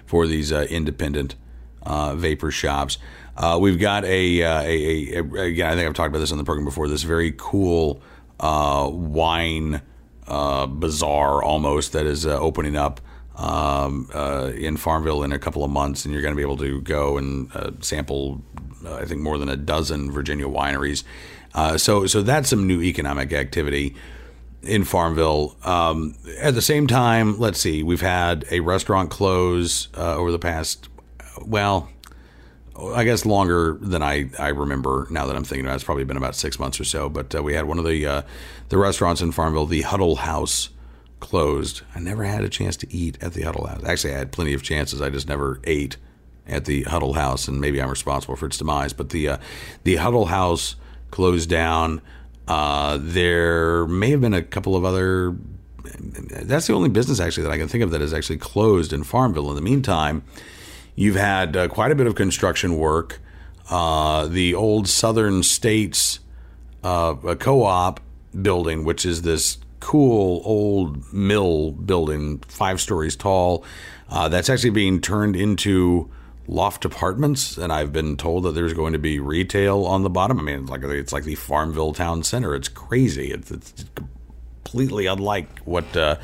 [0.06, 1.34] for these uh, independent
[1.82, 3.00] uh, vapor shops.
[3.36, 6.32] Uh, we've got a, uh, a, a, a, again, I think I've talked about this
[6.32, 6.88] on the program before.
[6.88, 8.04] This very cool
[8.40, 9.82] wine
[10.28, 13.02] bazaar almost that is opening up
[13.40, 16.58] um, uh, in Farmville in a couple of months, and you're going to be able
[16.58, 18.42] to go and uh, sample
[18.86, 21.04] uh, I think more than a dozen Virginia wineries.
[21.54, 23.96] Uh, so so that's some new economic activity
[24.62, 25.56] in Farmville.
[25.64, 30.40] Um, at the same time, let's see, we've had a restaurant close uh, over the
[30.40, 30.90] past
[31.42, 31.90] well.
[32.78, 35.76] I guess longer than I, I remember now that I'm thinking about it.
[35.76, 37.10] It's probably been about six months or so.
[37.10, 38.24] But uh, we had one of the
[38.70, 40.70] the restaurants in Farmville, the Huddle House,
[41.20, 41.82] closed.
[41.96, 43.84] I never had a chance to eat at the Huddle House.
[43.84, 45.02] Actually, I had plenty of chances.
[45.02, 45.98] I just never ate
[46.48, 48.94] at the Huddle House, and maybe I'm responsible for its demise.
[48.94, 49.38] But the uh,
[49.84, 50.76] the Huddle House
[51.12, 52.02] closed down.
[52.48, 55.36] Uh, there may have been a couple of other.
[55.84, 59.04] That's the only business actually that I can think of that is actually closed in
[59.04, 59.50] Farmville.
[59.50, 60.24] In the meantime,
[60.96, 63.20] you've had uh, quite a bit of construction work.
[63.70, 66.20] Uh, the old Southern States
[66.84, 68.00] uh, co-op
[68.42, 73.64] building, which is this cool old mill building, five stories tall.
[74.10, 76.10] Uh, that's actually being turned into
[76.48, 80.40] loft apartments, and I've been told that there's going to be retail on the bottom.
[80.40, 82.56] I mean, it's like it's like the Farmville Town Center.
[82.56, 83.32] It's crazy.
[83.32, 83.86] It's, it's
[84.64, 86.16] completely unlike what uh,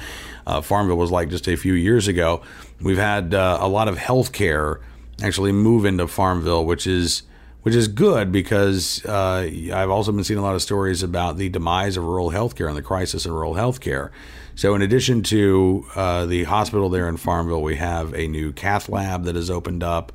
[0.46, 2.42] uh, Farmville was like just a few years ago.
[2.82, 4.82] We've had uh, a lot of healthcare
[5.24, 7.24] actually move into Farmville, which is
[7.66, 11.50] which is good because uh, I've also been seeing a lot of stories about the
[11.50, 14.12] demise of rural healthcare and the crisis in rural healthcare.
[14.54, 18.88] So, in addition to uh, the hospital there in Farmville, we have a new cath
[18.88, 20.12] lab that has opened up,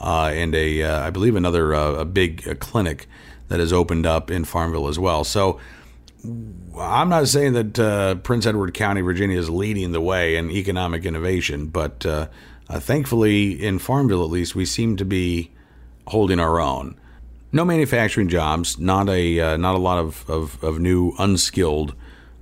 [0.00, 3.06] uh, and a uh, I believe another uh, a big uh, clinic
[3.48, 5.24] that has opened up in Farmville as well.
[5.24, 5.60] So,
[6.24, 11.66] I'm not saying that Prince Edward County, Virginia, is leading the way in economic innovation,
[11.66, 12.06] but
[12.70, 15.50] thankfully, in Farmville at least, we seem to be
[16.08, 16.98] holding our own.
[17.52, 21.94] No manufacturing jobs, not a not a lot of, of, of new unskilled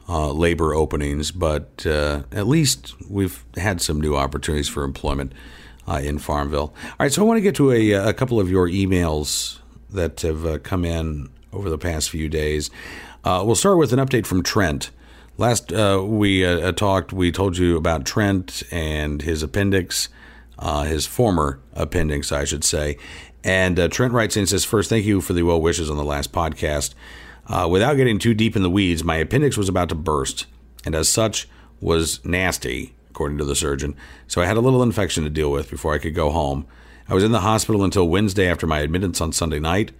[0.08, 5.32] uh, labor openings, but uh, at least we've had some new opportunities for employment
[5.86, 6.74] uh, in Farmville.
[6.84, 9.58] All right, so I want to get to a, a couple of your emails
[9.90, 12.70] that have uh, come in over the past few days.
[13.24, 14.90] Uh, we'll start with an update from Trent.
[15.38, 16.42] Last uh, we
[16.72, 20.08] talked, we told you about Trent and his appendix,
[20.84, 22.98] his former appendix, I should say.
[23.44, 26.04] And Trent writes in and says, First, thank you for the well wishes on the
[26.04, 26.94] last podcast.
[27.46, 30.46] Uh, without getting too deep in the weeds, my appendix was about to burst,
[30.84, 31.48] and as such
[31.80, 33.96] was nasty, according to the surgeon.
[34.28, 36.66] So I had a little infection to deal with before I could go home.
[37.08, 39.92] I was in the hospital until Wednesday after my admittance on Sunday night.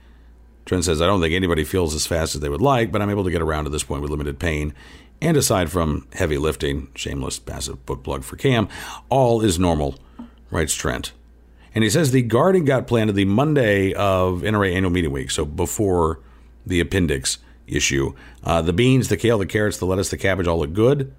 [0.64, 3.10] Trent says, I don't think anybody feels as fast as they would like, but I'm
[3.10, 4.72] able to get around to this point with limited pain.
[5.20, 8.68] And aside from heavy lifting, shameless passive book plug for Cam,
[9.08, 9.96] all is normal,
[10.50, 11.12] writes Trent.
[11.74, 15.44] And he says the garden got planted the Monday of NRA annual meeting week, so
[15.44, 16.20] before
[16.66, 18.14] the appendix issue.
[18.44, 21.12] Uh, the beans, the kale, the carrots, the lettuce, the cabbage all look good.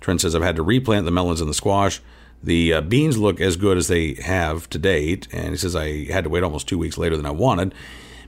[0.00, 2.00] Trent says, I've had to replant the melons and the squash.
[2.42, 5.26] The uh, beans look as good as they have to date.
[5.32, 7.74] And he says, I had to wait almost two weeks later than I wanted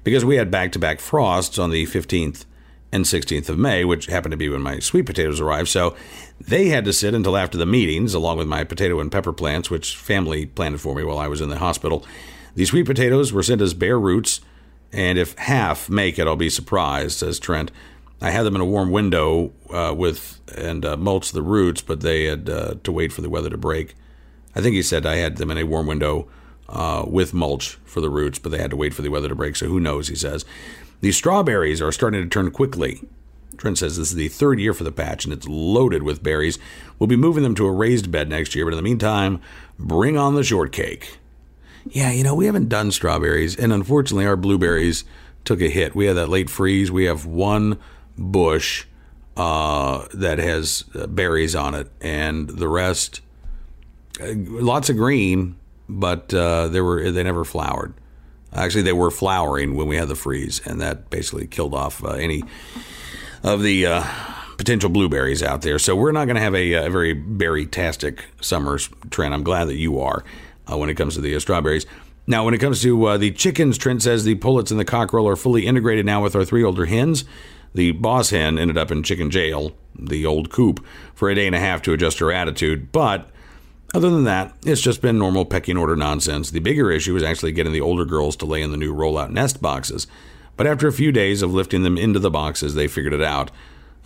[0.03, 2.45] because we had back to back frosts on the 15th
[2.93, 5.69] and 16th of May, which happened to be when my sweet potatoes arrived.
[5.69, 5.95] So
[6.41, 9.71] they had to sit until after the meetings, along with my potato and pepper plants,
[9.71, 12.05] which family planted for me while I was in the hospital.
[12.55, 14.41] The sweet potatoes were sent as bare roots
[14.93, 17.71] and if half make it, I'll be surprised, says Trent.
[18.21, 22.01] I had them in a warm window uh, with and uh, mulched the roots, but
[22.01, 23.95] they had uh, to wait for the weather to break.
[24.55, 26.29] I think he said I had them in a warm window
[26.69, 29.35] uh, with mulch for the roots, but they had to wait for the weather to
[29.35, 29.57] break.
[29.57, 30.09] So who knows?
[30.09, 30.45] He says
[31.01, 33.03] these strawberries are starting to turn quickly.
[33.57, 36.59] Trent says this is the third year for the patch, and it's loaded with berries.
[36.99, 39.41] We'll be moving them to a raised bed next year, but in the meantime,
[39.79, 41.19] bring on the shortcake
[41.87, 45.05] yeah, you know, we haven't done strawberries, and unfortunately, our blueberries
[45.45, 45.95] took a hit.
[45.95, 46.91] We had that late freeze.
[46.91, 47.79] We have one
[48.19, 48.87] bush
[49.37, 53.23] uh, that has uh, berries on it, and the rest
[54.21, 55.57] uh, lots of green,
[55.89, 57.95] but uh, they were they never flowered.
[58.53, 62.11] Actually, they were flowering when we had the freeze, and that basically killed off uh,
[62.11, 62.43] any
[63.43, 64.05] of the uh,
[64.59, 65.79] potential blueberries out there.
[65.79, 68.79] So we're not going to have a, a very berry-tastic summer
[69.11, 69.33] Trent.
[69.33, 70.25] I'm glad that you are
[70.71, 71.87] uh, when it comes to the uh, strawberries.
[72.27, 75.27] Now, when it comes to uh, the chickens, Trent says the pullets and the cockerel
[75.29, 77.25] are fully integrated now with our three older hens.
[77.75, 80.85] The boss hen ended up in chicken jail, the old coop,
[81.15, 83.31] for a day and a half to adjust her attitude, but
[83.95, 86.51] other than that, it's just been normal pecking order nonsense.
[86.51, 89.31] The bigger issue is actually getting the older girls to lay in the new rollout
[89.31, 90.07] nest boxes.
[90.57, 93.51] But after a few days of lifting them into the boxes, they figured it out.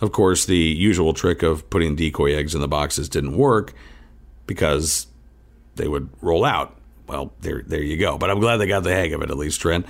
[0.01, 3.73] Of course, the usual trick of putting decoy eggs in the boxes didn't work
[4.47, 5.07] because
[5.75, 6.77] they would roll out.
[7.07, 8.17] Well, there, there you go.
[8.17, 9.85] But I'm glad they got the hang of it, at least, Trent.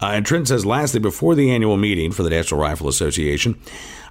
[0.00, 3.60] Uh, and Trent says, lastly, before the annual meeting for the National Rifle Association,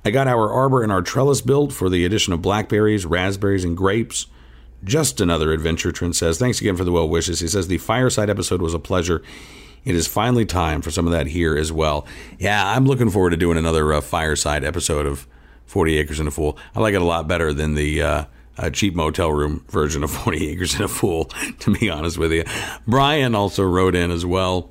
[0.03, 3.75] I got our arbor and our trellis built for the addition of blackberries, raspberries, and
[3.75, 4.27] grapes.
[4.85, 6.37] Just another adventure, Trent says.
[6.37, 7.41] Thanks again for the well wishes.
[7.41, 9.21] He says, the fireside episode was a pleasure.
[9.83, 12.07] It is finally time for some of that here as well.
[12.39, 15.27] Yeah, I'm looking forward to doing another uh, fireside episode of
[15.65, 16.57] 40 Acres and a Fool.
[16.75, 18.25] I like it a lot better than the uh,
[18.57, 21.25] uh, cheap motel room version of 40 Acres and a Fool,
[21.59, 22.45] to be honest with you.
[22.87, 24.69] Brian also wrote in as well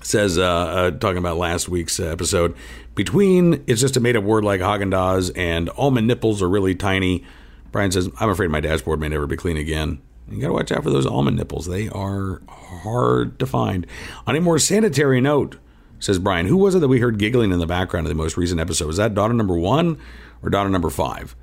[0.00, 2.56] says, uh, uh, talking about last week's episode,
[2.94, 6.74] between it's just a made up word like Haagen Dazs and almond nipples are really
[6.74, 7.24] tiny.
[7.72, 10.00] Brian says, I'm afraid my dashboard may never be clean again.
[10.30, 11.66] You got to watch out for those almond nipples.
[11.66, 13.86] They are hard to find.
[14.26, 15.56] On a more sanitary note,
[16.00, 18.36] says Brian, who was it that we heard giggling in the background of the most
[18.36, 18.86] recent episode?
[18.86, 19.98] Was that daughter number one
[20.42, 21.34] or daughter number five?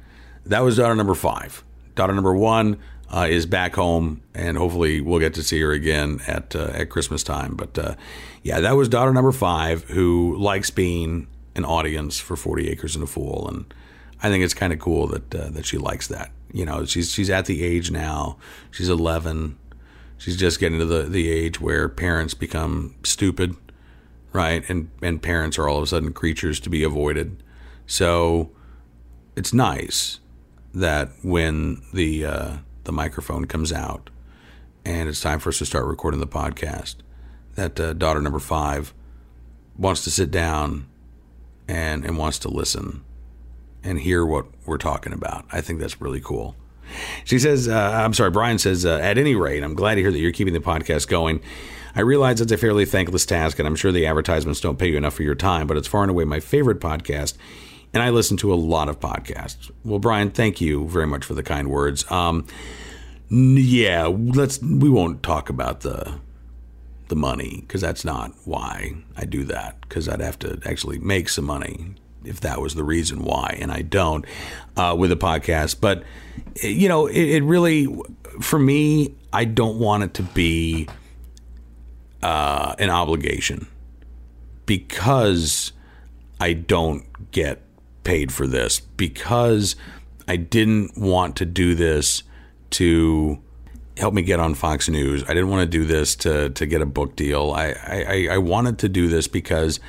[0.45, 1.63] That was daughter number five.
[1.95, 6.21] Daughter number one uh, is back home, and hopefully we'll get to see her again
[6.27, 7.55] at uh, at Christmas time.
[7.55, 7.95] But uh,
[8.43, 13.03] yeah, that was daughter number five who likes being an audience for Forty Acres and
[13.03, 13.73] a Fool, and
[14.25, 16.31] I think it's kind of cool that uh, that she likes that.
[16.51, 18.37] You know, she's she's at the age now.
[18.71, 19.55] She's 11.
[20.17, 23.55] She's just getting to the the age where parents become stupid,
[24.33, 24.67] right?
[24.67, 27.43] And and parents are all of a sudden creatures to be avoided.
[27.85, 28.49] So
[29.35, 30.19] it's nice
[30.73, 34.09] that when the uh, the microphone comes out
[34.83, 36.95] and it's time for us to start recording the podcast,
[37.53, 38.91] that uh, daughter number five
[39.77, 40.87] wants to sit down
[41.67, 43.03] and, and wants to listen
[43.85, 45.45] and hear what we're talking about.
[45.51, 46.55] I think that's really cool.
[47.23, 50.11] She says, uh, I'm sorry, Brian says, uh, at any rate, I'm glad to hear
[50.11, 51.41] that you're keeping the podcast going.
[51.95, 54.97] I realize it's a fairly thankless task, and I'm sure the advertisements don't pay you
[54.97, 57.35] enough for your time, but it's far and away my favorite podcast,
[57.93, 59.71] and I listen to a lot of podcasts.
[59.85, 62.09] Well, Brian, thank you very much for the kind words.
[62.11, 62.45] Um,
[63.29, 64.61] yeah, let's.
[64.61, 66.19] We won't talk about the
[67.07, 69.79] the money because that's not why I do that.
[69.81, 71.95] Because I'd have to actually make some money
[72.25, 74.25] if that was the reason why, and I don't
[74.75, 75.79] uh, with a podcast.
[75.79, 76.03] But
[76.61, 77.87] you know, it, it, really,
[78.41, 80.87] for me, I don't want it to be
[82.21, 83.67] uh, an obligation
[84.65, 85.71] because
[86.39, 87.61] I don't get
[88.03, 89.75] paid for this because
[90.27, 92.23] I didn't want to do this
[92.71, 93.41] to
[93.97, 95.23] help me get on Fox News.
[95.23, 97.51] I didn't want to do this to to get a book deal.
[97.51, 99.79] I, I, I wanted to do this because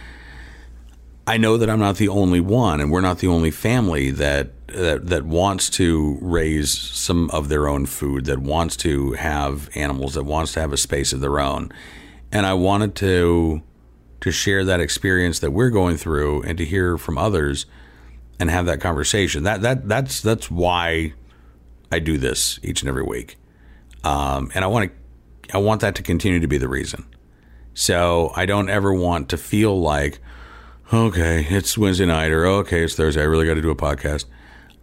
[1.27, 4.53] I know that I'm not the only one, and we're not the only family that
[4.69, 10.15] that that wants to raise some of their own food, that wants to have animals,
[10.15, 11.73] that wants to have a space of their own.
[12.31, 13.63] And I wanted to
[14.21, 17.67] to share that experience that we're going through and to hear from others
[18.39, 19.43] and have that conversation.
[19.45, 21.15] That that that's that's why
[21.91, 23.37] I do this each and every week,
[24.05, 27.07] um, and I want to I want that to continue to be the reason.
[27.75, 30.19] So I don't ever want to feel like,
[30.93, 33.21] okay, it's Wednesday night or okay, it's Thursday.
[33.21, 34.25] I really got to do a podcast.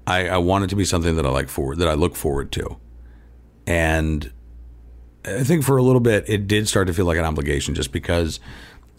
[0.05, 2.51] I, I want it to be something that I like forward that I look forward
[2.53, 2.77] to,
[3.65, 4.31] and
[5.25, 7.91] I think for a little bit it did start to feel like an obligation just
[7.91, 8.39] because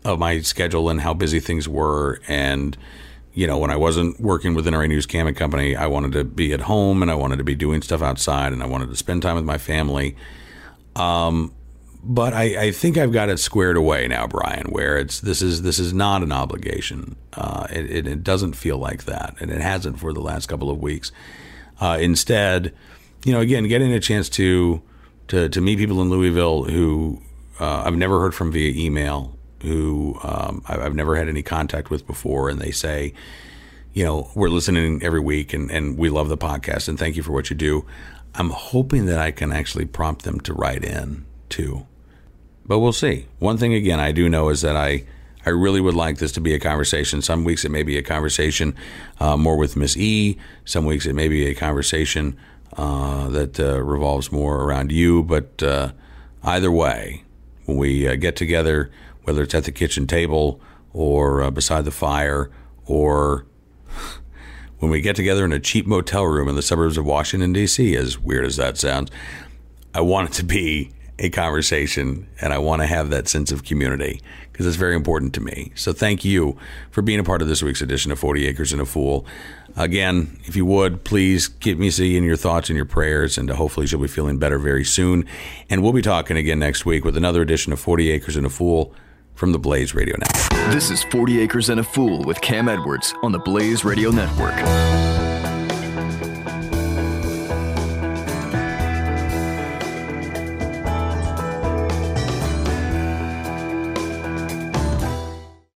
[0.04, 2.76] of my schedule and how busy things were and
[3.34, 6.22] you know, when I wasn't working with NRA News Cam & Company, I wanted to
[6.22, 8.96] be at home and I wanted to be doing stuff outside and I wanted to
[8.96, 10.16] spend time with my family.
[10.94, 11.52] Um,
[12.06, 15.62] but I, I, think I've got it squared away now, Brian, where it's this is
[15.62, 17.16] this is not an obligation.
[17.32, 20.70] Uh, it, it, it, doesn't feel like that, and it hasn't for the last couple
[20.70, 21.10] of weeks.
[21.80, 22.74] Uh, instead,
[23.24, 24.82] you know, again, getting a chance to
[25.28, 27.22] to to meet people in Louisville who
[27.58, 32.06] uh, I've never heard from via email who um, I've never had any contact with
[32.06, 33.14] before, and they say,
[33.94, 37.22] you know, we're listening every week and, and we love the podcast and thank you
[37.22, 37.86] for what you do.
[38.34, 41.86] I'm hoping that I can actually prompt them to write in too.
[42.66, 43.26] But we'll see.
[43.38, 45.04] One thing again I do know is that I
[45.46, 47.20] I really would like this to be a conversation.
[47.20, 48.74] Some weeks it may be a conversation
[49.20, 50.38] uh, more with Miss E.
[50.64, 52.36] Some weeks it may be a conversation
[52.76, 55.22] uh, that uh, revolves more around you.
[55.22, 55.92] But uh,
[56.42, 57.24] either way,
[57.66, 58.90] when we uh, get together,
[59.24, 60.60] whether it's at the kitchen table
[60.94, 62.50] or uh, beside the fire
[62.86, 63.44] or
[64.78, 67.94] when we get together in a cheap motel room in the suburbs of Washington, D.C.,
[67.96, 69.10] as weird as that sounds,
[69.94, 73.64] I want it to be a conversation and I want to have that sense of
[73.64, 75.72] community because it's very important to me.
[75.74, 76.56] So thank you
[76.90, 79.26] for being a part of this week's edition of 40 Acres and a Fool.
[79.76, 83.86] Again, if you would, please keep me seeing your thoughts and your prayers, and hopefully
[83.86, 85.26] she'll be feeling better very soon.
[85.68, 88.50] And we'll be talking again next week with another edition of 40 Acres and a
[88.50, 88.94] Fool
[89.34, 90.72] from the Blaze Radio Network.
[90.72, 95.33] This is 40 Acres and a Fool with Cam Edwards on the Blaze Radio Network.